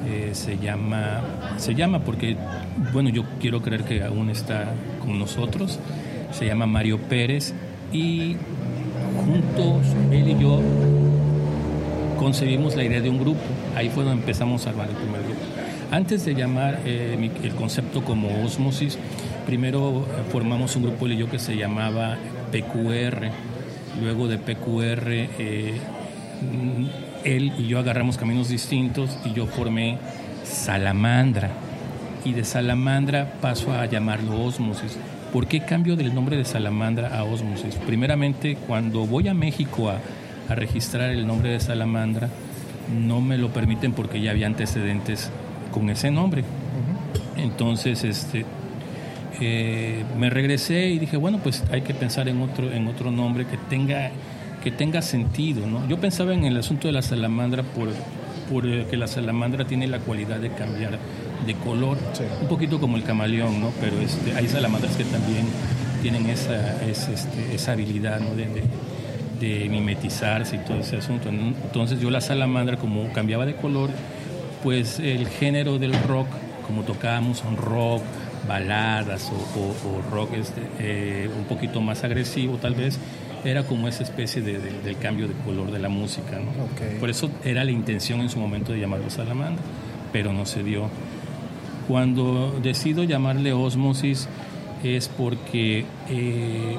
Eh, 0.08 0.30
se 0.32 0.56
llama, 0.56 1.20
se 1.58 1.74
llama 1.74 2.00
porque, 2.00 2.36
bueno, 2.92 3.10
yo 3.10 3.24
quiero 3.40 3.60
creer 3.60 3.84
que 3.84 4.02
aún 4.02 4.30
está 4.30 4.72
con 5.00 5.18
nosotros. 5.18 5.78
Se 6.32 6.46
llama 6.46 6.66
Mario 6.66 6.98
Pérez 6.98 7.54
y 7.92 8.36
juntos 9.24 9.86
él 10.10 10.28
y 10.28 10.38
yo 10.38 10.60
concebimos 12.18 12.76
la 12.76 12.84
idea 12.84 13.00
de 13.00 13.08
un 13.08 13.18
grupo. 13.18 13.40
Ahí 13.76 13.88
fue 13.88 14.04
donde 14.04 14.20
empezamos 14.20 14.66
a 14.66 14.70
armar 14.70 14.88
el 14.88 14.96
primer 14.96 15.22
grupo. 15.22 15.40
Antes 15.90 16.24
de 16.24 16.34
llamar 16.34 16.80
eh, 16.84 17.30
el 17.42 17.54
concepto 17.54 18.04
como 18.04 18.44
osmosis, 18.44 18.98
primero 19.46 20.06
formamos 20.30 20.76
un 20.76 20.82
grupo 20.82 21.06
él 21.06 21.12
y 21.12 21.16
yo 21.16 21.30
que 21.30 21.38
se 21.38 21.56
llamaba 21.56 22.18
PQR. 22.52 23.30
Luego 24.02 24.28
de 24.28 24.38
PQR, 24.38 25.08
eh, 25.08 25.78
él 27.24 27.52
y 27.58 27.66
yo 27.66 27.78
agarramos 27.78 28.18
caminos 28.18 28.48
distintos 28.48 29.18
y 29.24 29.32
yo 29.32 29.46
formé 29.46 29.98
Salamandra. 30.44 31.50
Y 32.24 32.32
de 32.32 32.44
Salamandra 32.44 33.32
paso 33.40 33.72
a 33.72 33.86
llamarlo 33.86 34.44
Osmosis. 34.44 34.98
¿Por 35.32 35.46
qué 35.46 35.60
cambio 35.60 35.94
del 35.94 36.14
nombre 36.14 36.38
de 36.38 36.44
Salamandra 36.46 37.18
a 37.18 37.24
Osmosis? 37.24 37.74
Primeramente, 37.86 38.56
cuando 38.66 39.06
voy 39.06 39.28
a 39.28 39.34
México 39.34 39.90
a, 39.90 40.00
registrar 40.54 41.10
el 41.10 41.26
nombre 41.26 41.50
de 41.50 41.60
Salamandra, 41.60 42.30
no 42.98 43.20
me 43.20 43.36
lo 43.36 43.52
permiten 43.52 43.92
porque 43.92 44.22
ya 44.22 44.30
había 44.30 44.46
antecedentes 44.46 45.30
con 45.70 45.90
ese 45.90 46.10
nombre. 46.10 46.42
Entonces, 47.36 48.02
este, 48.04 48.46
eh, 49.42 50.04
me 50.18 50.30
regresé 50.30 50.88
y 50.88 50.98
dije, 50.98 51.18
bueno, 51.18 51.40
pues 51.42 51.62
hay 51.70 51.82
que 51.82 51.92
pensar 51.92 52.28
en 52.28 52.40
otro, 52.40 52.72
en 52.72 52.88
otro 52.88 53.10
nombre 53.10 53.44
que 53.44 53.58
tenga, 53.68 54.10
que 54.64 54.70
tenga 54.70 55.02
sentido. 55.02 55.66
¿no? 55.66 55.86
Yo 55.86 55.98
pensaba 55.98 56.32
en 56.32 56.46
el 56.46 56.56
asunto 56.56 56.88
de 56.88 56.92
la 56.92 57.02
salamandra 57.02 57.62
por, 57.62 57.90
por 58.50 58.66
eh, 58.66 58.86
que 58.88 58.96
la 58.96 59.06
salamandra 59.06 59.66
tiene 59.66 59.86
la 59.86 59.98
cualidad 59.98 60.38
de 60.38 60.48
cambiar 60.48 60.98
de 61.46 61.54
color, 61.54 61.98
un 62.40 62.48
poquito 62.48 62.80
como 62.80 62.96
el 62.96 63.04
camaleón, 63.04 63.60
¿no? 63.60 63.72
pero 63.80 64.00
este, 64.00 64.34
hay 64.34 64.48
salamandras 64.48 64.96
que 64.96 65.04
también 65.04 65.46
tienen 66.02 66.26
esa, 66.26 66.82
este, 66.84 67.54
esa 67.54 67.72
habilidad 67.72 68.20
¿no? 68.20 68.34
de, 68.34 68.62
de 69.40 69.68
mimetizarse 69.68 70.56
y 70.56 70.58
todo 70.60 70.78
ese 70.78 70.96
asunto. 70.96 71.28
Entonces 71.28 72.00
yo 72.00 72.10
la 72.10 72.20
salamandra, 72.20 72.76
como 72.76 73.12
cambiaba 73.12 73.46
de 73.46 73.54
color, 73.54 73.90
pues 74.62 74.98
el 74.98 75.28
género 75.28 75.78
del 75.78 75.94
rock, 76.04 76.28
como 76.66 76.82
tocábamos 76.82 77.42
un 77.44 77.56
rock, 77.56 78.02
baladas 78.46 79.30
o, 79.30 80.10
rock 80.10 80.34
este, 80.34 80.62
eh, 80.78 81.30
un 81.36 81.44
poquito 81.44 81.80
más 81.80 82.02
agresivo 82.04 82.56
tal 82.56 82.74
vez, 82.74 82.98
era 83.44 83.62
como 83.64 83.86
esa 83.86 84.02
especie 84.02 84.42
de, 84.42 84.58
del 84.58 84.98
cambio 84.98 85.28
de 85.28 85.34
color 85.44 85.70
de 85.70 85.78
la 85.78 85.88
música. 85.88 86.38
Por 86.98 87.08
eso 87.08 87.30
era 87.44 87.64
la 87.64 87.70
intención 87.70 88.20
en 88.20 88.30
su 88.30 88.40
momento 88.40 88.72
de 88.72 88.80
llamarlo 88.80 89.10
Salamandra, 89.10 89.62
pero 90.12 90.32
no 90.32 90.44
se 90.44 90.62
dio. 90.62 90.88
Cuando 91.88 92.60
decido 92.62 93.02
llamarle 93.02 93.54
osmosis 93.54 94.28
es 94.84 95.08
porque 95.08 95.86
eh, 96.10 96.76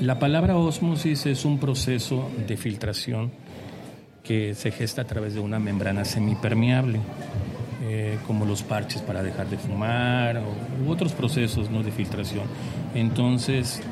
la 0.00 0.18
palabra 0.18 0.56
osmosis 0.56 1.26
es 1.26 1.44
un 1.44 1.58
proceso 1.58 2.28
de 2.48 2.56
filtración 2.56 3.30
que 4.24 4.54
se 4.54 4.72
gesta 4.72 5.02
a 5.02 5.04
través 5.04 5.34
de 5.34 5.40
una 5.40 5.60
membrana 5.60 6.04
semipermeable. 6.04 6.98
Eh, 7.84 8.18
como 8.26 8.44
los 8.44 8.62
parches 8.62 9.02
para 9.02 9.22
dejar 9.22 9.48
de 9.50 9.58
fumar 9.58 10.40
u 10.86 10.90
otros 10.90 11.12
procesos 11.12 11.68
¿no? 11.68 11.82
de 11.82 11.90
filtración. 11.90 12.44
Entonces, 12.94 13.82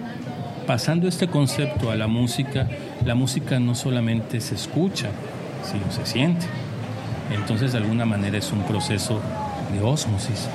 pasando 0.66 1.08
este 1.08 1.26
concepto 1.26 1.90
a 1.90 1.96
la 1.96 2.06
música, 2.06 2.68
la 3.04 3.14
música 3.14 3.58
no 3.58 3.74
solamente 3.74 4.40
se 4.40 4.54
escucha, 4.54 5.10
sino 5.64 5.90
se 5.90 6.06
siente. 6.06 6.46
Entonces, 7.34 7.72
de 7.72 7.78
alguna 7.78 8.06
manera 8.06 8.38
es 8.38 8.52
un 8.52 8.62
proceso 8.62 9.20
de 9.72 9.80
osmosis. 9.80 10.48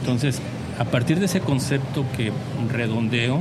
Entonces, 0.00 0.40
a 0.78 0.84
partir 0.84 1.18
de 1.18 1.26
ese 1.26 1.40
concepto 1.40 2.04
que 2.16 2.32
redondeo, 2.70 3.40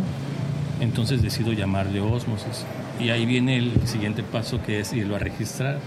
entonces 0.80 1.22
decido 1.22 1.54
llamarle 1.54 2.02
osmosis. 2.02 2.66
Y 3.00 3.10
ahí 3.10 3.26
viene 3.26 3.58
el 3.58 3.88
siguiente 3.88 4.24
paso 4.24 4.62
que 4.62 4.80
es 4.80 4.94
irlo 4.94 5.16
a 5.16 5.20
registrar 5.20 5.80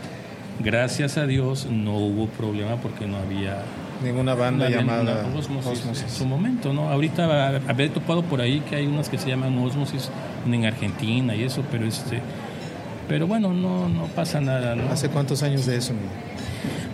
Gracias 0.61 1.17
a 1.19 1.27
Dios 1.27 1.67
no 1.71 1.97
hubo 1.97 2.27
problema 2.27 2.77
porque 2.77 3.07
no 3.07 3.17
había 3.19 3.63
ninguna 4.03 4.35
banda 4.35 4.69
llamada 4.69 5.25
Osmosis, 5.37 6.03
En 6.03 6.11
su 6.11 6.27
momento, 6.27 6.73
¿no? 6.73 6.89
Ahorita 6.89 7.61
había 7.69 7.93
topado 7.93 8.23
por 8.25 8.41
ahí 8.41 8.61
que 8.61 8.75
hay 8.75 8.87
unas 8.87 9.09
que 9.09 9.19
se 9.19 9.29
llaman 9.29 9.57
Osmosis 9.59 10.11
en 10.47 10.65
Argentina 10.65 11.35
y 11.37 11.45
eso, 11.45 11.63
pero 11.71 11.87
este 11.87 12.21
pero 13.09 13.27
bueno, 13.27 13.55
no 13.55 13.89
no 13.89 14.07
pasa 14.07 14.41
nada, 14.41 14.75
¿no? 14.75 14.91
¿Hace 14.91 15.09
cuántos 15.11 15.45
años 15.45 15.65
de 15.65 15.77
eso? 15.77 15.93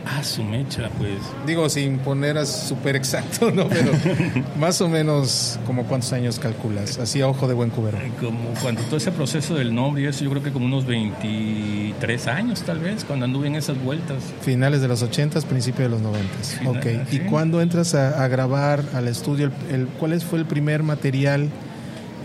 Ah, 0.07 0.23
su 0.23 0.45
mecha, 0.45 0.91
pues. 0.99 1.19
Digo, 1.47 1.69
sin 1.69 1.99
poner 1.99 2.37
a 2.37 2.45
súper 2.45 2.95
exacto, 2.95 3.51
¿no? 3.51 3.69
Pero 3.69 3.93
más 4.59 4.81
o 4.81 4.89
menos, 4.89 5.59
como 5.67 5.85
cuántos 5.85 6.13
años 6.13 6.39
calculas? 6.39 6.99
Así 6.99 7.21
a 7.21 7.29
ojo 7.29 7.49
de 7.49 7.55
buen 7.55 7.71
cubero. 7.71 7.99
Como 8.21 8.51
cuando 8.61 8.83
todo 8.83 8.97
ese 8.97 9.13
proceso 9.13 9.55
del 9.55 9.75
nombre 9.75 10.03
y 10.03 10.07
eso, 10.07 10.23
yo 10.25 10.31
creo 10.31 10.43
que 10.43 10.53
como 10.53 10.67
unos 10.67 10.87
23 10.87 12.27
años, 12.29 12.63
tal 12.63 12.81
vez, 12.81 13.05
cuando 13.05 13.25
anduve 13.25 13.47
en 13.47 13.57
esas 13.57 13.83
vueltas. 13.83 14.23
Finales 14.43 14.83
de 14.83 14.89
los 14.89 15.03
80, 15.03 15.41
principios 15.43 15.85
de 15.85 15.89
los 15.89 16.01
90. 16.01 16.71
ok. 16.71 17.13
¿Y 17.13 17.19
cuándo 17.21 17.61
entras 17.61 17.95
a, 17.95 18.27
grabar 18.29 18.85
al 18.95 19.09
estudio? 19.09 19.51
El, 19.71 19.87
¿Cuál 19.87 20.21
fue 20.21 20.39
el 20.39 20.47
primer 20.47 20.83
material? 20.83 21.49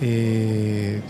Eh, 0.02 1.02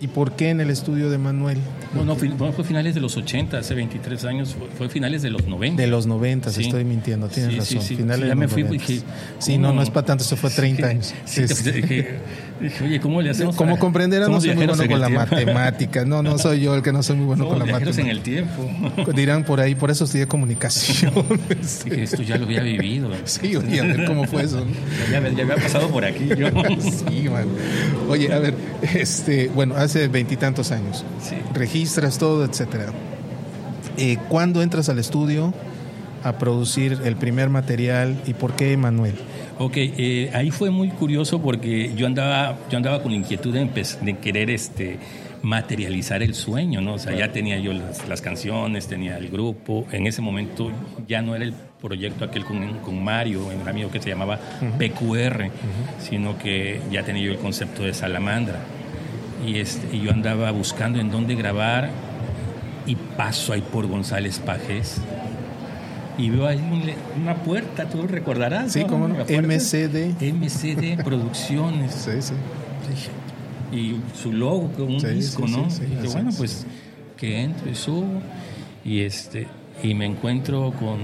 ¿Y 0.00 0.08
por 0.08 0.32
qué 0.32 0.50
en 0.50 0.60
el 0.60 0.70
estudio 0.70 1.10
de 1.10 1.18
Manuel? 1.18 1.58
No, 1.94 2.04
no, 2.04 2.16
fue 2.16 2.64
finales 2.64 2.94
de 2.94 3.00
los 3.00 3.16
80, 3.16 3.58
hace 3.58 3.74
23 3.74 4.24
años, 4.24 4.56
fue, 4.76 4.88
finales 4.88 5.22
de 5.22 5.30
los 5.30 5.46
90. 5.46 5.80
De 5.80 5.88
los 5.88 6.06
90, 6.06 6.50
estoy 6.50 6.84
mintiendo, 6.84 7.28
tienes 7.28 7.56
razón. 7.56 7.80
Sí, 7.80 7.96
finales 7.96 8.28
ya 8.28 8.34
me 8.34 8.48
fui 8.48 8.64
dije, 8.64 9.02
Sí, 9.38 9.58
no, 9.58 9.72
no 9.72 9.82
es 9.82 9.90
para 9.90 10.06
tanto, 10.06 10.24
eso 10.24 10.36
fue 10.36 10.50
30 10.50 10.86
años. 10.86 11.14
Dije, 12.60 12.84
oye, 12.84 13.00
¿cómo 13.00 13.20
le 13.20 13.30
hacemos? 13.30 13.56
Como 13.56 13.78
comprenderán, 13.78 14.30
no 14.30 14.40
soy 14.40 14.54
muy 14.54 14.66
bueno 14.66 14.86
con 14.86 15.00
la 15.00 15.08
matemática. 15.08 16.04
No, 16.04 16.22
no 16.22 16.38
soy 16.38 16.60
yo 16.60 16.74
el 16.74 16.82
que 16.82 16.92
no 16.92 17.02
soy 17.02 17.16
muy 17.16 17.26
bueno 17.26 17.48
con 17.48 17.58
la 17.58 17.66
matemática. 17.66 18.02
en 18.02 18.08
el 18.08 18.20
tiempo. 18.20 18.70
Dirán 19.14 19.44
por 19.44 19.60
ahí, 19.60 19.74
por 19.74 19.90
eso 19.90 20.04
estudié 20.04 20.26
comunicación. 20.26 21.12
esto 21.90 22.22
ya 22.22 22.36
lo 22.36 22.44
había 22.44 22.62
vivido. 22.62 23.10
Sí, 23.24 23.56
oye, 23.56 23.80
a 23.80 23.84
ver 23.84 24.04
cómo 24.04 24.24
fue 24.26 24.42
eso. 24.42 24.64
Ya, 25.10 25.20
ya 25.20 25.42
había 25.42 25.56
pasado 25.56 25.88
por 25.88 26.04
aquí. 26.04 26.28
Yo. 26.28 26.48
Sí, 26.80 27.28
man. 27.28 27.46
Oye, 28.08 28.32
a 28.32 28.38
ver, 28.38 28.54
este, 28.94 29.48
bueno, 29.48 29.74
hace 29.84 30.08
veintitantos 30.08 30.72
años. 30.72 31.04
Sí 31.22 31.36
registras 31.54 32.18
todo, 32.18 32.44
etcétera. 32.44 32.86
Eh, 33.96 34.18
¿Cuándo 34.28 34.62
entras 34.62 34.88
al 34.88 34.98
estudio 34.98 35.54
a 36.22 36.38
producir 36.38 36.98
el 37.04 37.16
primer 37.16 37.48
material 37.48 38.20
y 38.26 38.34
por 38.34 38.54
qué 38.54 38.76
Manuel? 38.76 39.14
Ok, 39.58 39.74
eh, 39.76 40.30
ahí 40.34 40.50
fue 40.50 40.70
muy 40.70 40.88
curioso 40.88 41.40
porque 41.40 41.92
yo 41.94 42.06
andaba, 42.06 42.58
yo 42.70 42.76
andaba 42.76 43.02
con 43.02 43.12
la 43.12 43.18
inquietud 43.18 43.54
de, 43.54 44.16
querer 44.16 44.50
este, 44.50 44.98
materializar 45.42 46.24
el 46.24 46.34
sueño, 46.34 46.80
¿no? 46.80 46.94
O 46.94 46.98
sea, 46.98 47.14
ya 47.14 47.30
tenía 47.30 47.58
yo 47.58 47.72
las, 47.72 48.20
canciones, 48.20 48.88
tenía 48.88 49.16
el 49.16 49.28
grupo. 49.28 49.86
En 49.92 50.08
ese 50.08 50.22
momento 50.22 50.72
ya 51.06 51.22
no 51.22 51.36
era 51.36 51.44
el 51.44 51.54
proyecto 51.80 52.24
aquel 52.24 52.44
con, 52.44 52.78
con 52.78 53.04
Mario, 53.04 53.46
un 53.46 53.68
amigo 53.68 53.90
que 53.92 54.00
se 54.00 54.08
llamaba 54.08 54.40
PQR, 54.78 55.50
sino 56.00 56.36
que 56.36 56.80
ya 56.90 57.04
tenía 57.04 57.22
yo 57.22 57.32
el 57.32 57.38
concepto 57.38 57.84
de 57.84 57.94
Salamandra 57.94 58.58
y, 59.46 59.58
este, 59.58 59.98
yo 59.98 60.10
andaba 60.10 60.50
buscando 60.50 61.00
en 61.00 61.10
dónde 61.10 61.34
grabar 61.34 61.90
y 62.86 62.96
paso 62.96 63.52
ahí 63.52 63.62
por 63.62 63.86
González 63.86 64.38
Pajes 64.38 65.00
y 66.16 66.30
veo 66.30 66.46
ahí 66.46 66.60
una 67.20 67.34
puerta, 67.36 67.88
tú 67.88 68.06
recordarás. 68.06 68.72
Sí, 68.72 68.84
como 68.84 69.08
no? 69.08 69.24
MCD. 69.24 70.14
MCD 70.20 71.02
Producciones. 71.04 71.92
Sí, 71.94 72.22
sí. 72.22 72.34
Y 73.76 73.96
su 74.16 74.32
logo 74.32 74.70
un 74.78 74.98
disco, 74.98 75.46
¿no? 75.48 75.66
y 76.02 76.06
bueno, 76.06 76.30
pues 76.36 76.64
que 77.16 77.42
entro 77.42 77.68
y 77.70 77.74
subo 77.74 78.20
y, 78.84 79.00
este, 79.00 79.48
y 79.82 79.94
me 79.94 80.06
encuentro 80.06 80.72
con 80.78 80.98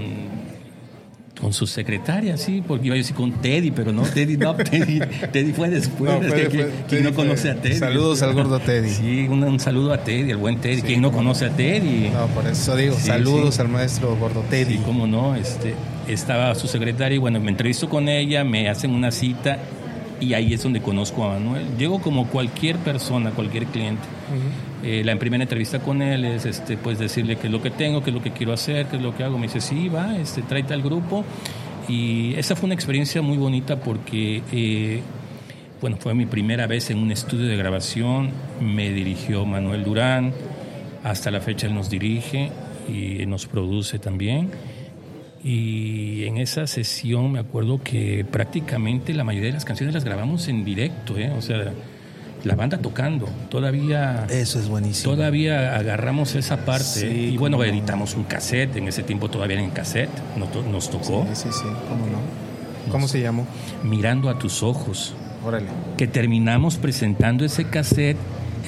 con 1.39 1.53
su 1.53 1.65
secretaria, 1.65 2.37
sí, 2.37 2.63
porque 2.67 2.87
iba 2.87 2.95
a 2.95 2.97
decir 2.97 3.15
con 3.15 3.31
Teddy, 3.31 3.71
pero 3.71 3.91
no, 3.91 4.03
Teddy 4.03 4.37
no, 4.37 4.55
Teddy, 5.31 5.53
fue 5.53 5.69
después. 5.69 6.11
No, 6.11 6.99
no 7.01 7.13
conoce 7.13 7.49
a 7.49 7.55
Teddy? 7.55 7.75
Saludos 7.75 8.21
al 8.21 8.33
gordo 8.33 8.59
Teddy. 8.59 8.89
Sí, 8.89 9.27
un, 9.29 9.59
saludo 9.59 9.93
a 9.93 10.03
Teddy, 10.03 10.31
el 10.31 10.37
buen 10.37 10.59
Teddy. 10.59 10.81
¿Quién 10.81 11.01
no 11.01 11.11
conoce 11.11 11.45
a 11.45 11.49
Teddy? 11.49 12.09
No, 12.09 12.27
por 12.27 12.45
eso 12.47 12.75
digo, 12.75 12.95
saludos 12.99 13.59
al 13.59 13.69
maestro 13.69 14.15
gordo 14.15 14.43
Teddy. 14.49 14.77
Sí, 14.77 14.81
cómo 14.85 15.07
no, 15.07 15.35
este, 15.35 15.75
estaba 16.07 16.53
su 16.55 16.67
secretaria 16.67 17.15
y 17.15 17.19
bueno, 17.19 17.39
me 17.39 17.51
entrevisto 17.51 17.89
con 17.89 18.09
ella, 18.09 18.43
me 18.43 18.69
hacen 18.69 18.91
una 18.91 19.11
cita 19.11 19.59
y 20.19 20.33
ahí 20.35 20.53
es 20.53 20.63
donde 20.63 20.81
conozco 20.81 21.25
a 21.25 21.33
Manuel. 21.33 21.65
Llego 21.77 22.01
como 22.01 22.27
cualquier 22.27 22.77
persona, 22.77 23.31
cualquier 23.31 23.65
cliente. 23.65 24.03
Eh, 24.83 25.03
la 25.03 25.15
primera 25.17 25.43
entrevista 25.43 25.79
con 25.79 26.01
él 26.01 26.25
es 26.25 26.45
este, 26.45 26.77
pues 26.77 26.97
decirle 26.97 27.35
qué 27.35 27.47
es 27.47 27.53
lo 27.53 27.61
que 27.61 27.71
tengo, 27.71 28.03
qué 28.03 28.09
es 28.09 28.15
lo 28.15 28.23
que 28.23 28.31
quiero 28.31 28.53
hacer, 28.53 28.87
qué 28.87 28.97
es 28.97 29.01
lo 29.01 29.15
que 29.15 29.23
hago. 29.23 29.37
Me 29.37 29.47
dice, 29.47 29.61
sí, 29.61 29.89
va, 29.89 30.17
este, 30.17 30.41
tráete 30.41 30.73
al 30.73 30.81
grupo. 30.81 31.23
Y 31.87 32.33
esa 32.35 32.55
fue 32.55 32.67
una 32.67 32.75
experiencia 32.75 33.21
muy 33.21 33.37
bonita 33.37 33.77
porque 33.77 34.41
eh, 34.51 35.01
bueno, 35.81 35.97
fue 35.99 36.13
mi 36.13 36.27
primera 36.27 36.67
vez 36.67 36.91
en 36.91 36.99
un 36.99 37.11
estudio 37.11 37.47
de 37.47 37.57
grabación, 37.57 38.29
me 38.61 38.91
dirigió 38.91 39.47
Manuel 39.47 39.83
Durán, 39.83 40.31
hasta 41.03 41.31
la 41.31 41.41
fecha 41.41 41.65
él 41.65 41.73
nos 41.73 41.89
dirige 41.89 42.51
y 42.87 43.25
nos 43.25 43.47
produce 43.47 43.97
también. 43.97 44.51
Y 45.43 46.25
en 46.25 46.37
esa 46.37 46.67
sesión 46.67 47.31
me 47.31 47.39
acuerdo 47.39 47.81
que 47.83 48.23
prácticamente 48.29 49.15
la 49.15 49.23
mayoría 49.23 49.47
de 49.47 49.53
las 49.53 49.65
canciones 49.65 49.95
las 49.95 50.05
grabamos 50.05 50.47
en 50.49 50.63
directo, 50.63 51.17
¿eh? 51.17 51.31
o 51.35 51.41
sea, 51.41 51.73
la 52.43 52.55
banda 52.55 52.77
tocando. 52.77 53.27
Todavía. 53.49 54.25
Eso 54.29 54.59
es 54.59 54.67
buenísimo. 54.67 55.15
Todavía 55.15 55.75
agarramos 55.75 56.35
esa 56.35 56.57
parte. 56.65 57.07
y 57.11 57.37
bueno, 57.37 57.63
editamos 57.63 58.15
un 58.15 58.23
cassette. 58.23 58.77
En 58.77 58.87
ese 58.87 59.03
tiempo 59.03 59.29
todavía 59.29 59.59
en 59.59 59.71
cassette. 59.71 60.09
Nos, 60.37 60.65
nos 60.65 60.89
tocó. 60.89 61.25
Sí, 61.33 61.43
sí, 61.43 61.49
sí. 61.51 61.65
¿Cómo 61.89 62.05
no? 62.07 62.91
¿Cómo 62.91 63.07
se 63.07 63.21
llamó? 63.21 63.47
Mirando 63.83 64.29
a 64.29 64.39
tus 64.39 64.63
ojos. 64.63 65.13
Órale. 65.45 65.67
Que 65.97 66.07
terminamos 66.07 66.77
presentando 66.77 67.45
ese 67.45 67.65
cassette 67.65 68.17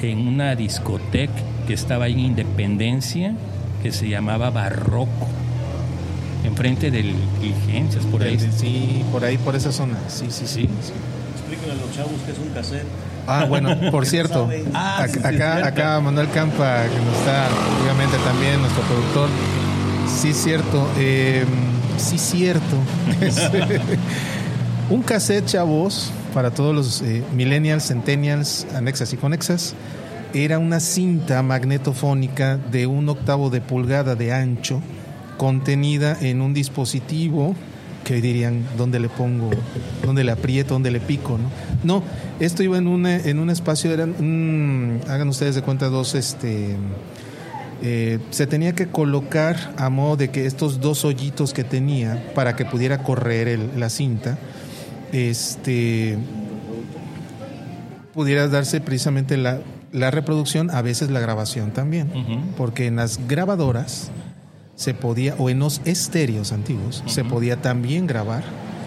en 0.02 0.26
una 0.26 0.54
discoteca 0.54 1.32
que 1.66 1.74
estaba 1.74 2.08
en 2.08 2.20
Independencia, 2.20 3.34
que 3.82 3.92
se 3.92 4.08
llamaba 4.08 4.50
Barroco. 4.50 5.28
Enfrente 6.44 6.90
del 6.90 7.14
Diligencias, 7.40 8.04
por 8.04 8.22
ahí. 8.22 8.38
Sí, 8.38 9.02
por 9.10 9.24
ahí, 9.24 9.38
por 9.38 9.56
esa 9.56 9.72
zona. 9.72 9.96
Sí, 10.08 10.26
sí, 10.28 10.46
sí. 10.46 10.68
sí. 10.82 10.92
Explíquenle 11.34 11.72
a 11.72 11.86
los 11.86 11.94
chavos 11.94 12.12
que 12.26 12.32
es 12.32 12.38
un 12.38 12.48
cassette. 12.50 12.86
Ah, 13.26 13.46
bueno, 13.48 13.76
por 13.90 14.06
cierto, 14.06 14.48
Ah, 14.74 15.06
sí, 15.10 15.18
acá, 15.22 15.66
acá 15.66 16.00
Manuel 16.00 16.28
Campa, 16.30 16.82
que 16.84 16.98
nos 16.98 17.18
está, 17.18 17.48
obviamente 17.82 18.16
también 18.18 18.60
nuestro 18.60 18.82
productor, 18.82 19.28
sí 20.08 20.32
cierto, 20.32 20.86
eh, 20.98 21.44
sí 21.96 22.18
cierto. 22.18 22.76
Un 24.90 25.02
cassette, 25.02 25.46
chavos, 25.46 26.12
para 26.34 26.50
todos 26.50 26.74
los 26.74 27.00
eh, 27.02 27.22
millennials, 27.34 27.88
centennials, 27.88 28.66
anexas 28.74 29.12
y 29.14 29.16
conexas, 29.16 29.74
era 30.34 30.58
una 30.58 30.80
cinta 30.80 31.42
magnetofónica 31.42 32.56
de 32.56 32.86
un 32.86 33.08
octavo 33.08 33.48
de 33.48 33.60
pulgada 33.60 34.14
de 34.16 34.32
ancho, 34.32 34.82
contenida 35.38 36.16
en 36.20 36.42
un 36.42 36.52
dispositivo 36.52 37.54
que 38.04 38.14
hoy 38.14 38.20
dirían 38.20 38.64
dónde 38.76 39.00
le 39.00 39.08
pongo, 39.08 39.50
dónde 40.04 40.22
le 40.24 40.30
aprieto, 40.32 40.74
dónde 40.74 40.90
le 40.90 41.00
pico, 41.00 41.38
¿no? 41.38 41.50
No, 41.82 42.02
esto 42.38 42.62
iba 42.62 42.76
en 42.78 42.86
un 42.86 43.06
en 43.06 43.38
un 43.38 43.50
espacio 43.50 43.90
eran 43.92 44.14
mm, 44.18 45.08
hagan 45.10 45.28
ustedes 45.28 45.54
de 45.54 45.62
cuenta 45.62 45.88
dos 45.88 46.14
este 46.14 46.76
eh, 47.82 48.18
se 48.30 48.46
tenía 48.46 48.74
que 48.74 48.86
colocar 48.86 49.72
a 49.76 49.88
modo 49.90 50.16
de 50.16 50.28
que 50.30 50.46
estos 50.46 50.80
dos 50.80 51.04
hoyitos 51.04 51.52
que 51.52 51.64
tenía 51.64 52.32
para 52.34 52.54
que 52.56 52.64
pudiera 52.64 53.02
correr 53.02 53.48
el- 53.48 53.70
la 53.80 53.88
cinta 53.90 54.38
este 55.12 56.16
pudiera 58.12 58.48
darse 58.48 58.80
precisamente 58.80 59.36
la, 59.36 59.58
la 59.92 60.10
reproducción, 60.10 60.70
a 60.70 60.82
veces 60.82 61.10
la 61.10 61.20
grabación 61.20 61.72
también, 61.72 62.08
porque 62.56 62.86
en 62.86 62.96
las 62.96 63.18
grabadoras 63.26 64.10
se 64.76 64.94
podía, 64.94 65.34
o 65.38 65.50
en 65.50 65.58
los 65.60 65.80
estéreos 65.84 66.52
antiguos, 66.52 67.02
se 67.06 67.24
podía 67.24 67.60
también 67.62 68.06
grabar, 68.06 68.42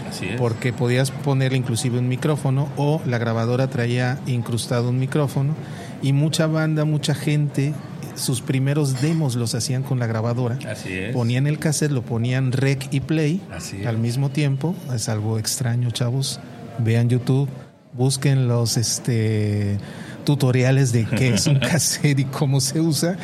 Así 0.10 0.26
es. 0.28 0.36
porque 0.40 0.74
podías 0.74 1.12
ponerle 1.12 1.58
inclusive 1.58 2.00
un 2.00 2.08
micrófono 2.08 2.70
o 2.78 3.02
la 3.06 3.18
grabadora 3.18 3.68
traía 3.70 4.20
incrustado 4.26 4.90
un 4.90 5.00
micrófono 5.00 5.56
y 6.02 6.14
mucha 6.14 6.48
banda, 6.48 6.86
mucha 6.86 7.16
gente, 7.16 7.74
sus 8.16 8.42
primeros 8.42 9.02
demos 9.02 9.36
los 9.36 9.54
hacían 9.56 9.84
con 9.84 10.00
la 10.00 10.08
grabadora. 10.08 10.58
Así 10.70 10.92
es. 10.92 11.14
Ponían 11.14 11.48
el 11.48 11.60
cassette, 11.60 11.92
lo 11.92 12.02
ponían 12.04 12.52
rec 12.52 12.88
y 12.92 13.00
play 13.00 13.42
Así 13.52 13.82
es. 13.82 13.88
al 13.88 13.98
mismo 13.98 14.30
tiempo. 14.30 14.76
Es 14.94 15.08
algo 15.10 15.38
extraño, 15.40 15.92
chavos. 15.92 16.40
Vean 16.80 17.10
YouTube, 17.10 17.50
busquen 17.94 18.48
los 18.48 18.78
este 18.78 19.78
tutoriales 20.24 20.92
de 20.92 21.06
qué 21.06 21.34
es 21.34 21.48
un 21.48 21.60
cassette 21.60 22.20
y 22.20 22.26
cómo 22.26 22.60
se 22.60 22.82
usa 22.82 23.18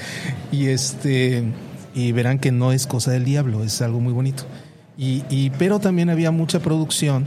y 0.51 0.67
este 0.67 1.43
y 1.95 2.11
verán 2.11 2.39
que 2.39 2.51
no 2.51 2.71
es 2.71 2.87
cosa 2.87 3.11
del 3.11 3.25
diablo, 3.25 3.63
es 3.63 3.81
algo 3.81 3.99
muy 3.99 4.13
bonito. 4.13 4.43
Y, 4.97 5.23
y 5.29 5.49
pero 5.51 5.79
también 5.79 6.09
había 6.09 6.31
mucha 6.31 6.59
producción, 6.59 7.25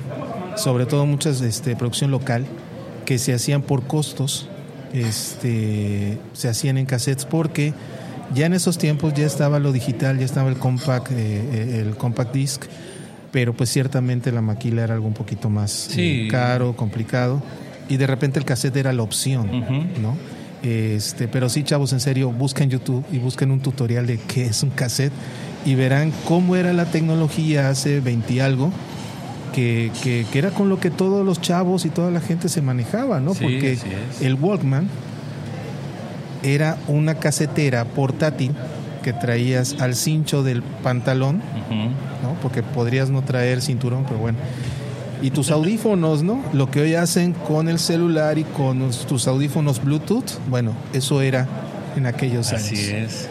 sobre 0.56 0.86
todo 0.86 1.04
muchas 1.06 1.40
este 1.40 1.74
producción 1.76 2.10
local 2.10 2.46
que 3.04 3.18
se 3.18 3.32
hacían 3.34 3.62
por 3.62 3.84
costos, 3.86 4.48
este 4.92 6.18
se 6.32 6.48
hacían 6.48 6.78
en 6.78 6.86
cassettes 6.86 7.24
porque 7.24 7.72
ya 8.34 8.46
en 8.46 8.54
esos 8.54 8.78
tiempos 8.78 9.14
ya 9.14 9.26
estaba 9.26 9.58
lo 9.58 9.72
digital, 9.72 10.18
ya 10.18 10.24
estaba 10.24 10.48
el 10.48 10.56
compact, 10.56 11.10
eh, 11.12 11.14
eh, 11.16 11.82
el 11.86 11.96
compact 11.96 12.34
disc, 12.34 12.64
pero 13.30 13.52
pues 13.54 13.70
ciertamente 13.70 14.32
la 14.32 14.40
maquila 14.42 14.82
era 14.84 14.94
algo 14.94 15.06
un 15.06 15.14
poquito 15.14 15.48
más 15.50 15.70
Sí. 15.70 16.26
eh, 16.26 16.28
caro, 16.28 16.74
complicado, 16.76 17.42
y 17.88 17.96
de 17.98 18.06
repente 18.06 18.38
el 18.38 18.44
cassette 18.44 18.76
era 18.76 18.92
la 18.92 19.02
opción. 19.02 19.48
¿no? 20.02 20.16
Este, 20.62 21.28
pero 21.28 21.48
sí, 21.48 21.62
chavos, 21.62 21.92
en 21.92 22.00
serio, 22.00 22.32
busquen 22.32 22.70
YouTube 22.70 23.04
y 23.12 23.18
busquen 23.18 23.50
un 23.50 23.60
tutorial 23.60 24.06
de 24.06 24.18
qué 24.18 24.46
es 24.46 24.62
un 24.62 24.70
cassette 24.70 25.12
y 25.64 25.74
verán 25.74 26.12
cómo 26.26 26.56
era 26.56 26.72
la 26.72 26.86
tecnología 26.86 27.68
hace 27.68 28.00
20 28.00 28.32
y 28.32 28.40
algo. 28.40 28.72
Que, 29.52 29.90
que, 30.02 30.26
que 30.30 30.38
era 30.38 30.50
con 30.50 30.68
lo 30.68 30.80
que 30.80 30.90
todos 30.90 31.24
los 31.24 31.40
chavos 31.40 31.86
y 31.86 31.88
toda 31.88 32.10
la 32.10 32.20
gente 32.20 32.50
se 32.50 32.60
manejaba, 32.60 33.20
¿no? 33.20 33.32
Sí, 33.32 33.42
Porque 33.42 33.78
el 34.20 34.34
Walkman 34.34 34.86
era 36.42 36.76
una 36.88 37.14
casetera 37.14 37.86
portátil 37.86 38.52
que 39.02 39.12
traías 39.12 39.76
al 39.78 39.94
cincho 39.94 40.42
del 40.42 40.62
pantalón. 40.62 41.40
¿no? 42.22 42.34
Porque 42.42 42.62
podrías 42.62 43.08
no 43.08 43.22
traer 43.22 43.62
cinturón, 43.62 44.04
pero 44.04 44.18
bueno. 44.18 44.38
Y 45.22 45.30
tus 45.30 45.50
audífonos, 45.50 46.22
¿no? 46.22 46.42
Lo 46.52 46.70
que 46.70 46.80
hoy 46.80 46.94
hacen 46.94 47.32
con 47.32 47.68
el 47.68 47.78
celular 47.78 48.38
y 48.38 48.44
con 48.44 48.90
tus 49.08 49.26
audífonos 49.26 49.82
Bluetooth, 49.82 50.38
bueno, 50.48 50.72
eso 50.92 51.22
era 51.22 51.46
en 51.96 52.06
aquellos 52.06 52.52
años. 52.52 52.64
Así 52.64 52.90
es. 52.90 53.28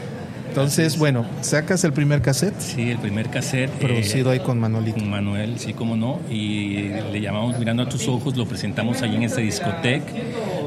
Entonces, 0.50 0.98
bueno, 0.98 1.26
sacas 1.42 1.84
el 1.84 1.92
primer 1.92 2.22
cassette 2.22 2.58
Sí, 2.60 2.90
el 2.90 2.98
primer 2.98 3.30
cassette. 3.30 3.70
eh, 3.70 3.78
producido 3.80 4.32
ahí 4.32 4.40
con 4.40 4.58
Manolito. 4.58 4.98
con 5.00 5.10
Manuel, 5.10 5.60
sí, 5.60 5.74
cómo 5.74 5.98
no. 5.98 6.22
Y 6.32 6.92
le 7.12 7.20
llamamos 7.22 7.60
Mirando 7.60 7.84
a 7.84 7.90
tus 7.90 8.08
ojos, 8.08 8.38
lo 8.38 8.46
presentamos 8.46 9.02
allí 9.02 9.18
en 9.18 9.24
esta 9.24 9.42
discoteca. 9.42 10.06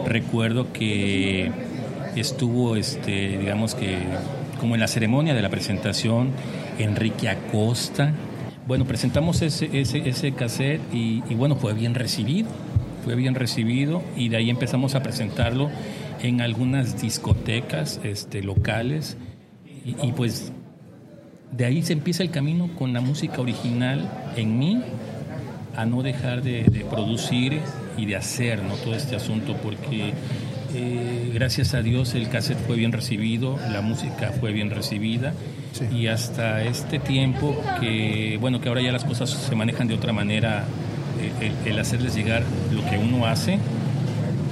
Recuerdo 0.07 0.73
que 0.75 1.51
estuvo, 2.17 2.77
este, 2.77 3.39
digamos 3.39 3.75
que, 3.75 3.97
como 4.61 4.75
en 4.75 4.81
la 4.83 4.89
ceremonia 4.89 5.33
de 5.35 5.41
la 5.41 5.49
presentación, 5.49 6.31
Enrique 6.79 7.29
Acosta. 7.31 8.13
Bueno, 8.69 8.85
presentamos 8.85 9.41
ese, 9.41 9.71
ese, 9.81 10.33
cassette 10.33 10.83
y, 10.93 11.23
bueno, 11.37 11.57
fue 11.57 11.73
bien 11.73 11.95
recibido. 11.95 12.51
Fue 13.03 13.15
bien 13.15 13.35
recibido 13.35 14.03
y 14.15 14.29
de 14.29 14.37
ahí 14.37 14.51
empezamos 14.51 14.95
a 14.95 15.03
presentarlo 15.03 15.71
en 16.21 16.43
algunas 16.43 17.01
discotecas 17.01 17.99
este, 18.05 18.43
locales. 18.43 19.17
Y, 19.87 20.13
pues 20.13 20.53
de 21.51 21.65
ahí 21.65 21.81
se 21.81 21.95
empieza 21.95 22.23
el 22.23 22.31
camino 22.31 22.69
con 22.77 22.93
la 22.93 23.01
música 23.01 23.41
original 23.41 24.07
en 24.37 24.59
mí, 24.59 24.83
a 25.75 25.87
no 25.87 26.03
dejar 26.03 26.43
de, 26.43 26.65
de 26.65 26.85
producir 26.85 27.61
y 27.97 28.05
de 28.05 28.17
hacer 28.17 28.63
¿no? 28.63 28.75
todo 28.75 28.95
este 28.95 29.17
asunto, 29.17 29.57
porque 29.63 30.13
eh, 30.75 31.31
gracias 31.33 31.73
a 31.73 31.81
Dios 31.81 32.15
el 32.15 32.29
cassette 32.29 32.59
fue 32.67 32.77
bien 32.77 32.93
recibido, 32.93 33.59
la 33.73 33.81
música 33.81 34.33
fue 34.39 34.53
bien 34.53 34.69
recibida, 34.69 35.33
Sí. 35.73 35.85
y 35.97 36.07
hasta 36.09 36.63
este 36.65 36.99
tiempo 36.99 37.57
que, 37.81 38.37
bueno, 38.41 38.61
que 38.61 38.69
ahora 38.69 38.81
ya 38.83 38.91
las 38.93 39.05
cosas 39.05 39.31
se 39.31 39.55
manejan 39.55 39.87
de 39.89 39.95
otra 39.95 40.13
manera, 40.13 40.65
eh, 41.41 41.53
el, 41.67 41.73
el 41.73 41.79
hacerles 41.79 42.15
llegar 42.15 42.43
lo 42.73 42.85
que 42.91 42.99
uno 42.99 43.27
hace, 43.27 43.59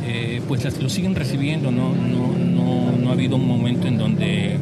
eh, 0.06 0.40
pues 0.46 0.64
las- 0.64 0.80
lo 0.80 0.88
siguen 0.88 1.14
recibiendo, 1.14 1.70
¿no? 1.72 1.92
No, 1.94 2.36
no, 2.38 2.92
no 2.96 3.10
ha 3.10 3.12
habido 3.12 3.36
un 3.36 3.46
momento 3.48 3.88
en 3.88 3.98
donde 3.98 4.56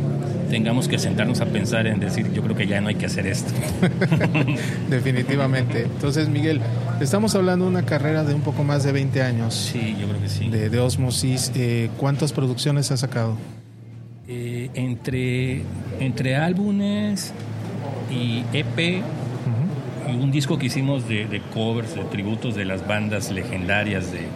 tengamos 0.51 0.87
que 0.89 0.99
sentarnos 0.99 1.41
a 1.41 1.47
pensar 1.47 1.87
en 1.87 1.99
decir, 2.01 2.33
yo 2.33 2.43
creo 2.43 2.55
que 2.57 2.67
ya 2.67 2.81
no 2.81 2.89
hay 2.89 2.95
que 2.95 3.07
hacer 3.07 3.27
esto. 3.27 3.53
Definitivamente. 4.91 5.83
Entonces, 5.83 6.29
Miguel, 6.29 6.61
estamos 7.01 7.35
hablando 7.35 7.65
de 7.65 7.71
una 7.73 7.83
carrera 7.85 8.25
de 8.25 8.35
un 8.35 8.43
poco 8.43 8.65
más 8.65 8.85
de 8.85 8.93
20 8.93 9.23
años 9.23 9.55
Sí, 9.55 9.97
yo 10.01 10.07
creo 10.09 10.21
que 10.21 10.29
sí. 10.29 10.49
de, 10.49 10.71
de 10.71 10.79
Osmosis. 10.79 11.53
Eh, 11.55 11.91
¿Cuántas 11.97 12.33
producciones 12.33 12.91
has 12.91 13.01
sacado? 13.01 13.37
Entre, 14.75 15.63
entre 16.01 16.37
álbumes 16.37 17.33
y 18.11 18.45
EP 18.53 19.03
y 20.09 20.13
un 20.13 20.31
disco 20.31 20.59
que 20.59 20.67
hicimos 20.67 21.09
de, 21.09 21.27
de 21.27 21.41
covers, 21.41 21.95
de 21.95 22.05
tributos 22.05 22.55
de 22.55 22.65
las 22.65 22.87
bandas 22.87 23.31
legendarias 23.31 24.13
de, 24.13 24.27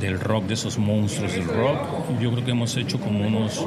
del 0.00 0.20
rock, 0.20 0.46
de 0.46 0.54
esos 0.54 0.78
monstruos 0.78 1.32
del 1.32 1.44
rock, 1.44 1.78
yo 2.20 2.30
creo 2.32 2.44
que 2.44 2.50
hemos 2.50 2.76
hecho 2.76 3.00
como 3.00 3.26
unos 3.26 3.66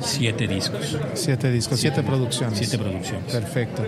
siete 0.00 0.46
discos. 0.46 0.98
Siete 1.14 1.50
discos, 1.50 1.80
siete, 1.80 2.02
producciones. 2.02 2.58
Siete 2.58 2.78
producciones. 2.78 3.32
Perfecto. 3.32 3.82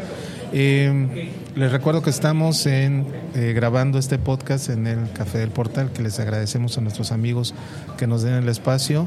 Eh, 0.52 1.30
les 1.54 1.72
recuerdo 1.72 2.02
que 2.02 2.10
estamos 2.10 2.66
en, 2.66 3.06
eh, 3.34 3.52
grabando 3.54 3.98
este 3.98 4.18
podcast 4.18 4.68
en 4.68 4.86
el 4.86 5.10
Café 5.12 5.38
del 5.38 5.50
Portal, 5.50 5.90
que 5.92 6.02
les 6.02 6.20
agradecemos 6.20 6.76
a 6.78 6.80
nuestros 6.80 7.12
amigos 7.12 7.54
que 7.96 8.06
nos 8.06 8.22
den 8.22 8.34
el 8.34 8.48
espacio 8.48 9.06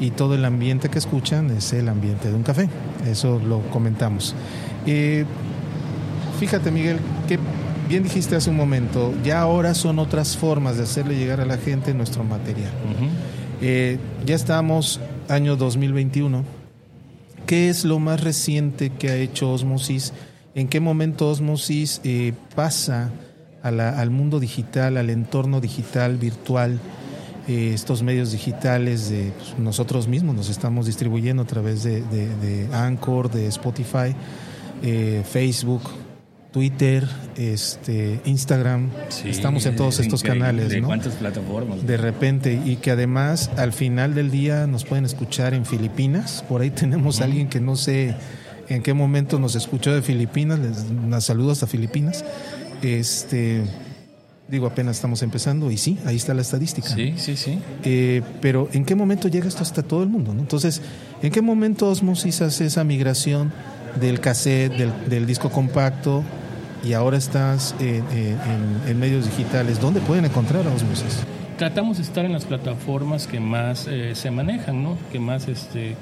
y 0.00 0.10
todo 0.10 0.34
el 0.34 0.44
ambiente 0.44 0.88
que 0.88 0.98
escuchan 0.98 1.50
es 1.50 1.72
el 1.72 1.88
ambiente 1.88 2.28
de 2.28 2.34
un 2.34 2.42
café. 2.42 2.68
Eso 3.06 3.38
lo 3.38 3.60
comentamos. 3.70 4.34
Eh, 4.86 5.24
fíjate, 6.38 6.70
Miguel, 6.70 6.98
¿qué 7.28 7.38
bien 7.88 8.02
dijiste 8.02 8.36
hace 8.36 8.50
un 8.50 8.56
momento, 8.56 9.14
ya 9.24 9.40
ahora 9.40 9.74
son 9.74 9.98
otras 9.98 10.36
formas 10.36 10.76
de 10.76 10.84
hacerle 10.84 11.16
llegar 11.16 11.40
a 11.40 11.46
la 11.46 11.56
gente 11.56 11.94
nuestro 11.94 12.24
material. 12.24 12.72
Eh, 13.60 13.98
ya 14.24 14.34
estamos 14.34 15.00
año 15.28 15.56
2021. 15.56 16.44
¿Qué 17.46 17.68
es 17.68 17.84
lo 17.84 17.98
más 17.98 18.22
reciente 18.22 18.90
que 18.90 19.10
ha 19.10 19.16
hecho 19.16 19.52
Osmosis? 19.52 20.12
¿En 20.56 20.68
qué 20.68 20.80
momento 20.80 21.28
Osmosis 21.28 22.00
eh, 22.02 22.32
pasa 22.54 23.10
al 23.62 24.10
mundo 24.10 24.40
digital, 24.40 24.96
al 24.96 25.10
entorno 25.10 25.60
digital, 25.60 26.16
virtual? 26.16 26.80
Eh, 27.46 27.72
estos 27.74 28.02
medios 28.02 28.32
digitales 28.32 29.10
de 29.10 29.32
pues, 29.36 29.58
nosotros 29.58 30.08
mismos 30.08 30.34
nos 30.34 30.48
estamos 30.48 30.86
distribuyendo 30.86 31.42
a 31.42 31.46
través 31.46 31.84
de, 31.84 32.00
de 32.00 32.68
Anchor, 32.72 33.30
de 33.30 33.48
Spotify, 33.48 34.16
Facebook, 35.30 35.82
Twitter, 36.52 37.06
este, 37.36 38.22
Instagram, 38.24 38.88
estamos 39.26 39.66
en 39.66 39.76
todos 39.76 40.00
estos 40.00 40.22
canales. 40.22 40.70
¿De 40.70 40.80
cuántas 40.80 41.16
plataformas? 41.16 41.86
De 41.86 41.98
repente, 41.98 42.58
y 42.64 42.76
que 42.76 42.92
además 42.92 43.50
al 43.58 43.74
final 43.74 44.14
del 44.14 44.30
día 44.30 44.66
nos 44.66 44.86
pueden 44.86 45.04
escuchar 45.04 45.52
en 45.52 45.66
Filipinas. 45.66 46.42
Por 46.48 46.62
ahí 46.62 46.70
tenemos 46.70 47.20
a 47.20 47.24
alguien 47.24 47.50
que 47.50 47.60
no 47.60 47.76
sé 47.76 48.14
en 48.68 48.82
qué 48.82 48.94
momento 48.94 49.38
nos 49.38 49.54
escuchó 49.54 49.94
de 49.94 50.02
Filipinas. 50.02 50.58
Les 50.58 51.24
saludo 51.24 51.52
hasta 51.52 51.66
Filipinas. 51.66 52.24
Este, 52.82 53.62
digo, 54.48 54.66
apenas 54.66 54.96
estamos 54.96 55.22
empezando 55.22 55.70
y 55.70 55.76
sí, 55.76 55.98
ahí 56.04 56.16
está 56.16 56.34
la 56.34 56.42
estadística. 56.42 56.88
Sí, 56.88 57.14
sí, 57.16 57.36
sí. 57.36 57.58
Eh, 57.84 58.22
pero 58.40 58.68
¿en 58.72 58.84
qué 58.84 58.94
momento 58.94 59.28
llega 59.28 59.48
esto 59.48 59.62
hasta 59.62 59.82
todo 59.82 60.02
el 60.02 60.08
mundo? 60.08 60.32
Entonces, 60.32 60.82
¿en 61.22 61.30
qué 61.32 61.42
momento 61.42 61.88
Osmosis 61.88 62.42
hace 62.42 62.66
esa 62.66 62.84
migración 62.84 63.52
del 64.00 64.20
cassette, 64.20 64.72
del, 64.76 64.92
del 65.08 65.26
disco 65.26 65.50
compacto? 65.50 66.22
y 66.86 66.92
ahora 66.92 67.16
estás 67.16 67.74
en, 67.80 68.98
medios 68.98 69.24
digitales, 69.24 69.80
¿dónde 69.80 70.00
pueden 70.00 70.24
encontrar 70.24 70.66
a 70.66 70.70
Osmosis? 70.70 71.18
Tratamos 71.58 71.96
de 71.96 72.04
estar 72.04 72.24
en 72.24 72.32
las 72.32 72.44
plataformas 72.44 73.26
que 73.26 73.40
más 73.40 73.86
eh, 73.88 74.14
se 74.14 74.30
manejan, 74.30 74.82
¿no? 74.82 74.96
Que 75.10 75.18
más 75.18 75.48
este 75.48 75.96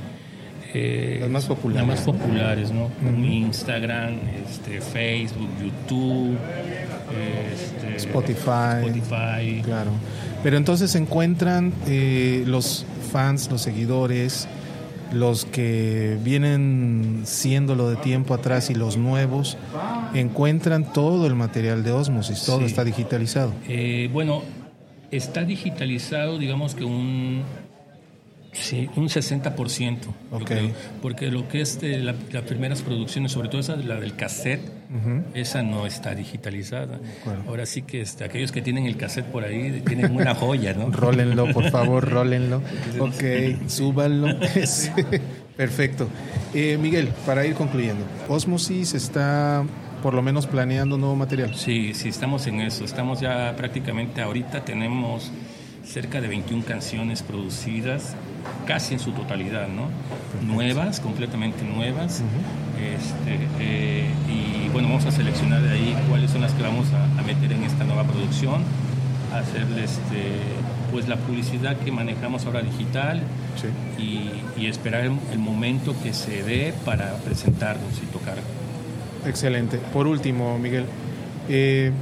eh, 0.75 1.19
las 1.21 1.31
más 1.31 1.47
populares. 1.47 1.87
Las 1.87 1.97
más 1.97 2.05
populares, 2.05 2.71
¿no? 2.73 2.91
Instagram, 3.25 4.19
este, 4.45 4.81
Facebook, 4.81 5.49
YouTube, 5.63 6.37
este, 7.53 7.97
Spotify. 7.97 8.87
Spotify. 8.87 9.63
Claro. 9.63 9.93
Pero 10.43 10.57
entonces 10.57 10.91
se 10.91 10.99
encuentran 10.99 11.73
eh, 11.87 12.43
los 12.47 12.85
fans, 13.13 13.51
los 13.51 13.63
seguidores, 13.63 14.49
los 15.13 15.45
que 15.45 16.19
vienen 16.25 17.23
siéndolo 17.25 17.89
de 17.89 17.97
tiempo 17.97 18.35
atrás 18.35 18.69
y 18.69 18.75
los 18.75 18.97
nuevos 18.97 19.57
encuentran 20.13 20.93
todo 20.93 21.27
el 21.27 21.37
material 21.37 21.85
de 21.85 21.93
Osmosis, 21.93 22.45
todo 22.45 22.63
está 22.63 22.83
digitalizado. 22.83 23.53
Eh, 23.69 24.11
bueno, 24.13 24.43
está 25.13 25.45
digitalizado, 25.45 26.39
digamos 26.39 26.75
que 26.75 26.85
un 26.85 27.45
Sí, 28.55 28.89
un 28.97 29.09
60%. 29.09 29.99
Okay. 30.31 30.73
porque 31.03 31.31
lo 31.31 31.49
que 31.49 31.61
es 31.61 31.81
de 31.81 31.99
las 31.99 32.17
primeras 32.47 32.83
producciones, 32.83 33.33
sobre 33.33 33.49
todo 33.49 33.61
esa, 33.61 33.77
la 33.77 34.01
del 34.01 34.17
cassette, 34.17 34.63
esa 35.35 35.63
no 35.63 35.87
está 35.87 36.15
digitalizada. 36.15 37.01
Ahora 37.47 37.67
sí 37.67 37.83
que 37.83 38.01
este, 38.01 38.25
aquellos 38.25 38.53
que 38.53 38.63
tienen 38.63 38.87
el 38.87 38.97
cassette 38.97 39.27
por 39.27 39.45
ahí 39.45 39.83
tienen 39.87 40.15
una 40.15 40.35
joya, 40.35 40.73
¿no? 40.73 40.91
rólenlo, 40.91 41.53
por 41.53 41.71
favor, 41.71 42.09
rólenlo. 42.11 42.63
Ok, 43.01 43.25
súbanlo. 43.67 44.29
Perfecto. 45.57 46.09
Eh, 46.53 46.79
Miguel, 46.81 47.09
para 47.27 47.45
ir 47.47 47.55
concluyendo, 47.55 48.05
Osmosis 48.29 48.95
está 48.95 49.65
por 50.03 50.15
lo 50.15 50.23
menos 50.23 50.47
planeando 50.47 50.99
nuevo 50.99 51.17
material. 51.17 51.55
Sí, 51.55 51.95
sí, 51.95 52.09
estamos 52.09 52.47
en 52.47 52.61
eso. 52.61 52.85
Estamos 52.85 53.21
ya 53.21 53.55
prácticamente 53.57 54.21
ahorita 54.21 54.65
tenemos 54.65 55.33
cerca 55.85 56.21
de 56.21 56.29
21 56.29 56.65
canciones 56.65 57.23
producidas, 57.23 58.15
casi 58.67 58.95
en 58.95 59.01
su 59.01 59.13
totalidad, 59.13 59.69
¿no? 59.69 59.89
Nuevas, 60.47 61.01
completamente 61.01 61.65
nuevas. 61.65 62.23
este, 62.79 63.49
eh, 63.61 64.09
y 64.29 64.69
bueno, 64.71 64.89
vamos 64.89 65.07
a 65.07 65.13
seleccionar 65.13 65.63
de 65.63 65.71
ahí 65.71 65.97
cuáles 66.09 66.31
son 66.31 66.41
las 66.41 66.53
que 66.53 66.63
vamos 66.63 66.87
a, 66.93 67.23
meter 67.23 67.53
en 67.53 67.63
esta 67.65 67.85
nueva 67.85 68.05
producción, 68.05 68.63
hacerle 69.33 69.85
este, 69.85 70.33
pues 70.93 71.09
la 71.09 71.17
publicidad 71.17 71.77
que 71.79 71.91
manejamos 71.91 72.45
ahora 72.47 72.61
digital 72.61 73.23
y, 73.99 74.67
esperar 74.67 75.03
el, 75.03 75.39
momento 75.39 75.95
que 76.03 76.15
se 76.15 76.43
dé 76.43 76.73
para 76.85 77.17
presentarnos 77.19 78.01
y 78.03 78.07
tocar. 78.07 78.37
Excelente. 79.27 79.79
Por 79.93 80.07
último, 80.07 80.59
Miguel, 80.59 80.87
eh, 81.49 81.93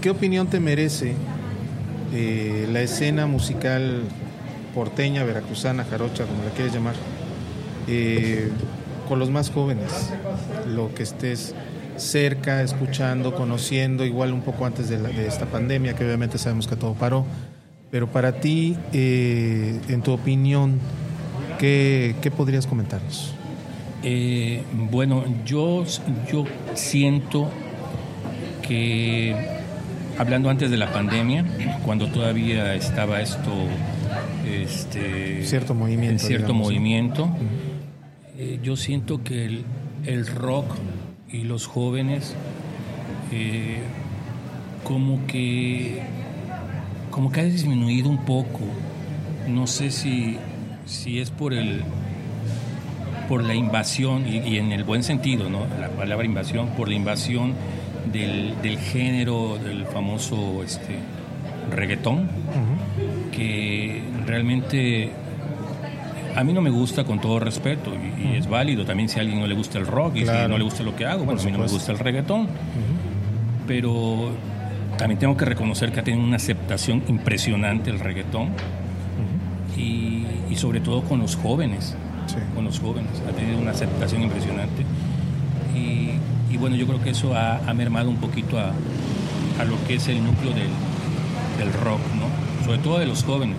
¿qué 0.00 0.10
opinión 0.10 0.46
te 0.46 0.60
merece 0.60 1.14
eh, 2.14 2.68
la 2.72 2.80
escena 2.80 3.26
musical 3.26 4.02
porteña, 4.76 5.24
veracruzana, 5.24 5.84
jarocha, 5.84 6.26
como 6.26 6.44
la 6.44 6.50
quieres 6.50 6.74
llamar, 6.74 6.94
eh, 7.88 8.50
con 9.08 9.18
los 9.18 9.30
más 9.30 9.50
jóvenes, 9.50 10.12
lo 10.68 10.94
que 10.94 11.02
estés 11.02 11.54
cerca, 11.96 12.60
escuchando, 12.60 13.34
conociendo, 13.34 14.04
igual 14.04 14.34
un 14.34 14.42
poco 14.42 14.66
antes 14.66 14.90
de, 14.90 15.26
esta 15.26 15.46
pandemia, 15.46 15.94
que 15.94 16.04
obviamente 16.04 16.36
sabemos 16.36 16.66
que 16.66 16.76
todo 16.76 16.92
paró, 16.92 17.24
pero 17.90 18.06
para 18.08 18.32
ti, 18.32 18.76
eh, 18.92 19.80
en 19.88 20.02
tu 20.02 20.12
opinión, 20.12 20.78
¿qué, 21.58 22.14
podrías 22.36 22.66
comentarnos? 22.66 23.32
bueno, 24.90 25.24
yo, 25.44 25.84
yo 26.30 26.44
siento 26.74 27.48
que 28.62 29.34
hablando 30.18 30.50
antes 30.50 30.70
de 30.70 30.76
la 30.76 30.92
pandemia, 30.92 31.44
cuando 31.84 32.08
todavía 32.08 32.74
estaba 32.74 33.20
esto, 33.20 33.50
este, 34.46 35.44
cierto 35.44 35.74
movimiento, 35.74 36.12
en 36.12 36.18
cierto 36.18 36.54
movimiento, 36.54 37.28
eh, 38.38 38.58
yo 38.62 38.76
siento 38.76 39.22
que 39.22 39.62
el, 40.04 40.26
rock 40.26 40.66
y 41.28 41.42
los 41.42 41.66
jóvenes 41.66 42.34
eh, 43.32 43.80
como 44.84 45.26
que 45.26 46.02
como 47.10 47.32
que 47.32 47.40
ha 47.40 47.44
disminuido 47.44 48.08
un 48.08 48.24
poco. 48.24 48.60
No 49.48 49.66
sé 49.66 49.90
si, 49.90 50.36
si 50.84 51.18
es 51.18 51.30
por 51.30 51.54
el 51.54 51.82
por 53.28 53.42
la 53.42 53.54
invasión 53.54 54.28
y, 54.28 54.38
y 54.38 54.58
en 54.58 54.70
el 54.70 54.84
buen 54.84 55.02
sentido, 55.02 55.48
¿no? 55.50 55.66
La 55.80 55.88
palabra 55.88 56.24
invasión 56.26 56.68
por 56.76 56.88
la 56.88 56.94
invasión 56.94 57.54
del, 58.12 58.78
género 58.78 59.58
del 59.58 59.86
famoso 59.86 60.62
este, 60.62 60.98
reggaetón, 61.74 62.28
realmente 64.36 65.10
a 66.36 66.44
mí 66.44 66.52
no 66.52 66.60
me 66.60 66.68
gusta 66.68 67.04
con 67.04 67.18
todo 67.22 67.38
respeto 67.38 67.90
y, 67.94 68.36
es 68.36 68.46
válido 68.46 68.84
también 68.84 69.08
si 69.08 69.18
a 69.18 69.22
alguien 69.22 69.40
no 69.40 69.46
le 69.46 69.54
gusta 69.54 69.78
el 69.78 69.86
rock 69.86 70.16
y 70.16 70.26
si 70.26 70.26
no 70.26 70.58
le 70.58 70.64
gusta 70.64 70.82
lo 70.82 70.94
que 70.94 71.06
hago, 71.06 71.24
bueno, 71.24 71.40
a 71.40 71.44
mí 71.44 71.50
no 71.50 71.58
me 71.58 71.68
gusta 71.68 71.92
el 71.92 71.98
reggaetón. 71.98 72.48
Pero 73.66 74.30
también 74.98 75.18
tengo 75.18 75.36
que 75.38 75.46
reconocer 75.46 75.90
que 75.90 76.00
ha 76.00 76.04
tenido 76.04 76.22
una 76.22 76.36
aceptación 76.36 77.02
impresionante 77.08 77.88
el 77.88 77.98
reggaetón 77.98 78.50
y, 79.76 80.24
sobre 80.56 80.80
todo 80.80 81.02
con 81.02 81.20
los 81.20 81.36
jóvenes. 81.36 81.96
Con 82.54 82.64
los 82.64 82.80
jóvenes, 82.80 83.22
ha 83.28 83.32
tenido 83.32 83.58
una 83.58 83.70
aceptación 83.70 84.22
impresionante. 84.22 84.82
Y 85.74 86.12
y 86.50 86.58
bueno, 86.58 86.76
yo 86.76 86.86
creo 86.86 87.02
que 87.02 87.10
eso 87.10 87.34
ha, 87.34 87.72
mermado 87.74 88.08
un 88.08 88.16
poquito 88.16 88.58
a, 88.58 88.72
lo 89.64 89.76
que 89.86 89.94
es 89.94 90.08
el 90.08 90.24
núcleo 90.24 90.52
del, 90.54 91.72
rock, 91.84 92.00
¿no? 92.14 92.64
Sobre 92.64 92.78
todo 92.78 92.98
de 92.98 93.06
los 93.06 93.24
jóvenes. 93.24 93.58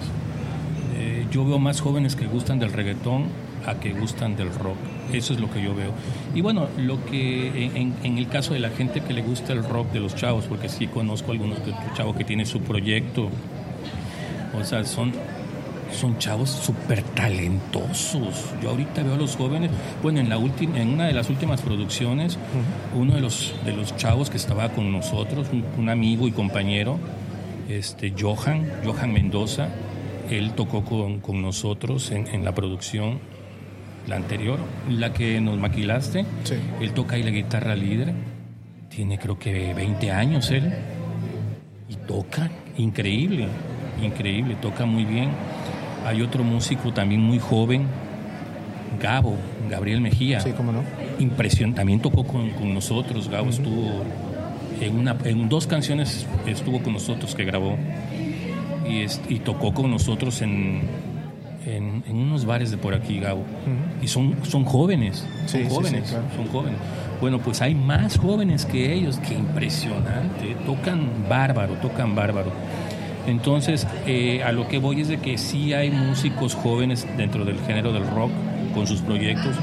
Yo 1.32 1.46
veo 1.46 1.60
más 1.60 1.82
jóvenes 1.82 2.16
que 2.16 2.26
gustan 2.26 2.60
del 2.60 2.72
reggaetón 2.74 3.26
a 3.66 3.76
que 3.76 3.92
gustan 3.92 4.36
del 4.36 4.54
rock. 4.54 4.78
Eso 5.14 5.34
es 5.34 5.40
lo 5.40 5.50
que 5.50 5.62
yo 5.62 5.76
veo. 5.76 5.92
Y 6.34 6.42
bueno, 6.42 6.68
lo 6.78 7.04
que 7.06 7.72
en, 7.76 8.18
el 8.18 8.28
caso 8.28 8.54
de 8.54 8.60
la 8.60 8.70
gente 8.70 9.02
que 9.02 9.14
le 9.14 9.22
gusta 9.22 9.54
el 9.54 9.64
rock 9.64 9.92
de 9.92 10.00
los 10.00 10.16
chavos, 10.16 10.46
porque 10.46 10.70
sí 10.70 10.88
conozco 10.88 11.32
algunos 11.32 11.66
de 11.66 11.74
chavos 11.96 12.16
que 12.16 12.24
tienen 12.24 12.46
su 12.46 12.62
proyecto, 12.62 13.30
o 14.58 14.64
sea, 14.64 14.84
son 14.84 15.14
son 15.92 16.18
chavos 16.18 16.50
súper 16.50 17.02
talentosos. 17.02 18.54
Yo 18.62 18.70
ahorita 18.72 19.04
veo 19.04 19.16
a 19.16 19.18
los 19.18 19.36
jóvenes, 19.36 19.72
bueno, 20.04 20.20
en, 20.20 20.30
la 20.30 20.38
última, 20.38 20.80
en 20.80 20.90
una 20.90 21.08
de 21.08 21.14
las 21.14 21.30
últimas 21.30 21.62
producciones, 21.62 22.38
uno 22.96 23.16
de 23.16 23.22
los, 23.22 23.56
de 23.66 23.74
los 23.74 23.96
chavos 23.96 24.30
que 24.30 24.38
estaba 24.38 24.70
con 24.70 24.92
nosotros, 24.92 25.48
un, 25.78 25.90
amigo 25.90 26.28
y 26.28 26.32
compañero, 26.32 27.00
este, 27.70 28.14
Johan, 28.18 28.70
Johan 28.86 29.14
Mendoza, 29.14 29.70
él 30.30 30.54
tocó 30.54 30.84
con, 30.84 31.20
con 31.20 31.42
nosotros 31.42 32.12
en, 32.12 32.28
en, 32.28 32.44
la 32.44 32.54
producción, 32.54 33.20
la 34.08 34.16
anterior, 34.16 34.60
la 34.90 35.14
que 35.14 35.40
nos 35.42 35.58
maquilaste. 35.58 36.26
Él 36.82 36.92
toca 36.94 37.16
ahí 37.16 37.24
la 37.24 37.32
guitarra 37.32 37.76
líder, 37.76 38.14
tiene 38.90 39.18
creo 39.18 39.38
que 39.38 39.74
20 39.74 40.12
años 40.12 40.52
él, 40.52 40.74
y 41.90 41.96
toca 41.96 42.50
increíble, 42.78 43.48
increíble, 44.02 44.56
toca 44.62 44.86
muy 44.86 45.06
bien. 45.06 45.30
Hay 46.06 46.22
otro 46.22 46.44
músico 46.44 46.94
también 46.94 47.22
muy 47.22 47.40
joven, 47.40 47.86
Gabo, 49.02 49.36
Gabriel 49.70 50.02
Mejía. 50.02 50.40
Sí, 50.40 50.52
cómo 50.56 50.72
no. 50.72 50.84
Impresión, 51.20 51.74
también 51.74 52.00
tocó 52.00 52.24
con, 52.26 52.74
nosotros, 52.74 53.30
Gabo 53.30 53.50
estuvo 53.50 54.04
en, 54.80 54.98
una, 54.98 55.18
en 55.24 55.50
dos 55.50 55.68
canciones 55.68 56.28
estuvo 56.46 56.82
con 56.82 56.94
nosotros 56.94 57.34
que 57.34 57.44
grabó 57.44 57.78
y, 58.90 59.02
es- 59.02 59.22
y 59.30 59.40
tocó 59.40 59.74
con 59.74 59.92
nosotros 59.92 60.42
en, 60.42 60.82
en, 61.66 62.04
en 62.08 62.16
unos 62.18 62.46
bares 62.46 62.72
de 62.72 62.78
por 62.78 62.94
aquí, 62.94 63.20
Gabo. 63.20 63.44
Y 64.02 64.08
son, 64.08 64.36
son 64.44 64.64
jóvenes, 64.66 65.26
son 65.46 65.48
Sí, 65.48 65.58
sí, 65.58 65.64
sí, 65.64 65.70
jóvenes, 65.76 66.10
claro. 66.10 66.26
son 66.36 66.48
jóvenes. 66.48 66.80
Bueno, 67.20 67.40
pues 67.40 67.62
hay 67.62 67.74
más 67.76 68.18
jóvenes 68.18 68.66
que 68.66 68.94
ellos, 68.94 69.18
que 69.20 69.34
impresionante, 69.34 70.56
tocan 70.66 71.10
bárbaro, 71.30 71.74
tocan 71.76 72.16
bárbaro. 72.16 72.52
Entonces, 73.26 73.86
eh, 74.06 74.42
a 74.44 74.52
lo 74.52 74.68
que 74.68 74.78
voy 74.80 75.02
es 75.02 75.08
de 75.10 75.18
que 75.18 75.38
sí 75.38 75.74
hay 75.74 75.92
músicos 75.92 76.56
jóvenes 76.56 77.06
dentro 77.18 77.44
del 77.44 77.60
género 77.60 77.92
del 77.92 78.08
rock 78.08 78.32
con 78.74 78.88
sus 78.88 79.02
proyectos 79.02 79.56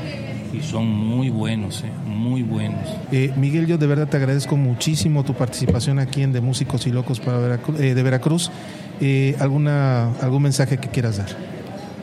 y 0.52 0.60
son 0.60 0.86
muy 0.86 1.30
buenos, 1.30 1.82
eh, 1.82 1.86
muy 2.06 2.42
buenos. 2.42 2.80
Eh, 3.10 3.32
Miguel, 3.36 3.66
yo 3.66 3.78
de 3.78 3.86
verdad 3.86 4.06
te 4.08 4.16
agradezco 4.18 4.56
muchísimo 4.56 5.24
tu 5.24 5.32
participación 5.34 5.98
aquí 5.98 6.22
en 6.22 6.32
De 6.32 6.40
Músicos 6.40 6.86
y 6.86 6.90
Locos 6.90 7.20
para 7.20 7.38
Veracru- 7.38 7.78
eh, 7.80 7.94
de 7.94 8.02
Veracruz. 8.02 8.50
Eh, 9.06 9.36
¿alguna, 9.38 10.12
¿Algún 10.22 10.44
mensaje 10.44 10.78
que 10.78 10.88
quieras 10.88 11.18
dar? 11.18 11.28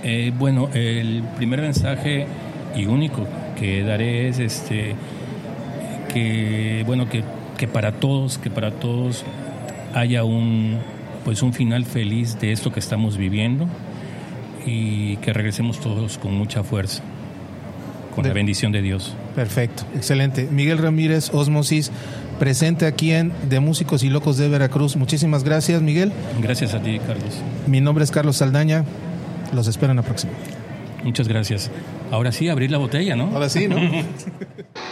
Eh, 0.04 0.32
bueno, 0.38 0.70
el 0.76 1.24
primer 1.36 1.60
mensaje 1.62 2.28
y 2.76 2.86
único 2.86 3.28
que 3.58 3.82
daré 3.84 4.28
es 4.28 4.38
este 4.38 4.94
que 6.14 6.84
bueno 6.86 7.10
que, 7.10 7.24
que 7.58 7.68
para 7.68 7.94
todos, 7.94 8.38
que 8.38 8.52
para 8.52 8.70
todos 8.72 9.24
haya 9.96 10.24
un 10.24 10.78
pues 11.26 11.42
un 11.42 11.54
final 11.54 11.86
feliz 11.86 12.40
de 12.40 12.52
esto 12.52 12.72
que 12.72 12.80
estamos 12.80 13.18
viviendo 13.18 13.68
y 14.66 15.18
que 15.18 15.34
regresemos 15.34 15.80
todos 15.80 16.20
con 16.20 16.34
mucha 16.36 16.64
fuerza, 16.64 17.02
con 18.14 18.24
De- 18.24 18.30
la 18.30 18.34
bendición 18.36 18.72
de 18.72 18.82
Dios. 18.84 19.16
Perfecto, 19.36 19.84
excelente. 19.96 20.48
Miguel 20.52 20.78
Ramírez, 20.78 21.32
Osmosis, 21.34 21.92
presente 22.42 22.88
aquí 22.88 23.12
en 23.12 23.32
De 23.50 23.60
Músicos 23.60 24.02
y 24.02 24.10
Locos 24.10 24.36
de 24.36 24.50
Veracruz. 24.50 24.96
Muchísimas 24.96 25.44
gracias, 25.44 25.80
Miguel. 25.84 26.12
Gracias 26.42 26.74
a 26.74 26.82
ti, 26.82 26.98
Carlos. 26.98 27.40
Mi 27.68 27.82
nombre 27.82 28.04
es 28.04 28.10
Carlos 28.10 28.38
Saldaña. 28.38 28.84
Los 29.54 29.68
espero 29.68 29.92
en 29.92 29.98
la 29.98 30.02
próxima. 30.02 30.32
Muchas 31.04 31.28
gracias. 31.28 31.70
Ahora 32.10 32.32
sí, 32.32 32.50
abrir 32.50 32.72
la 32.72 32.80
botella, 32.80 33.16
¿no? 33.16 33.30
Ahora 33.32 33.48
sí, 33.48 33.68
¿no? 33.68 33.76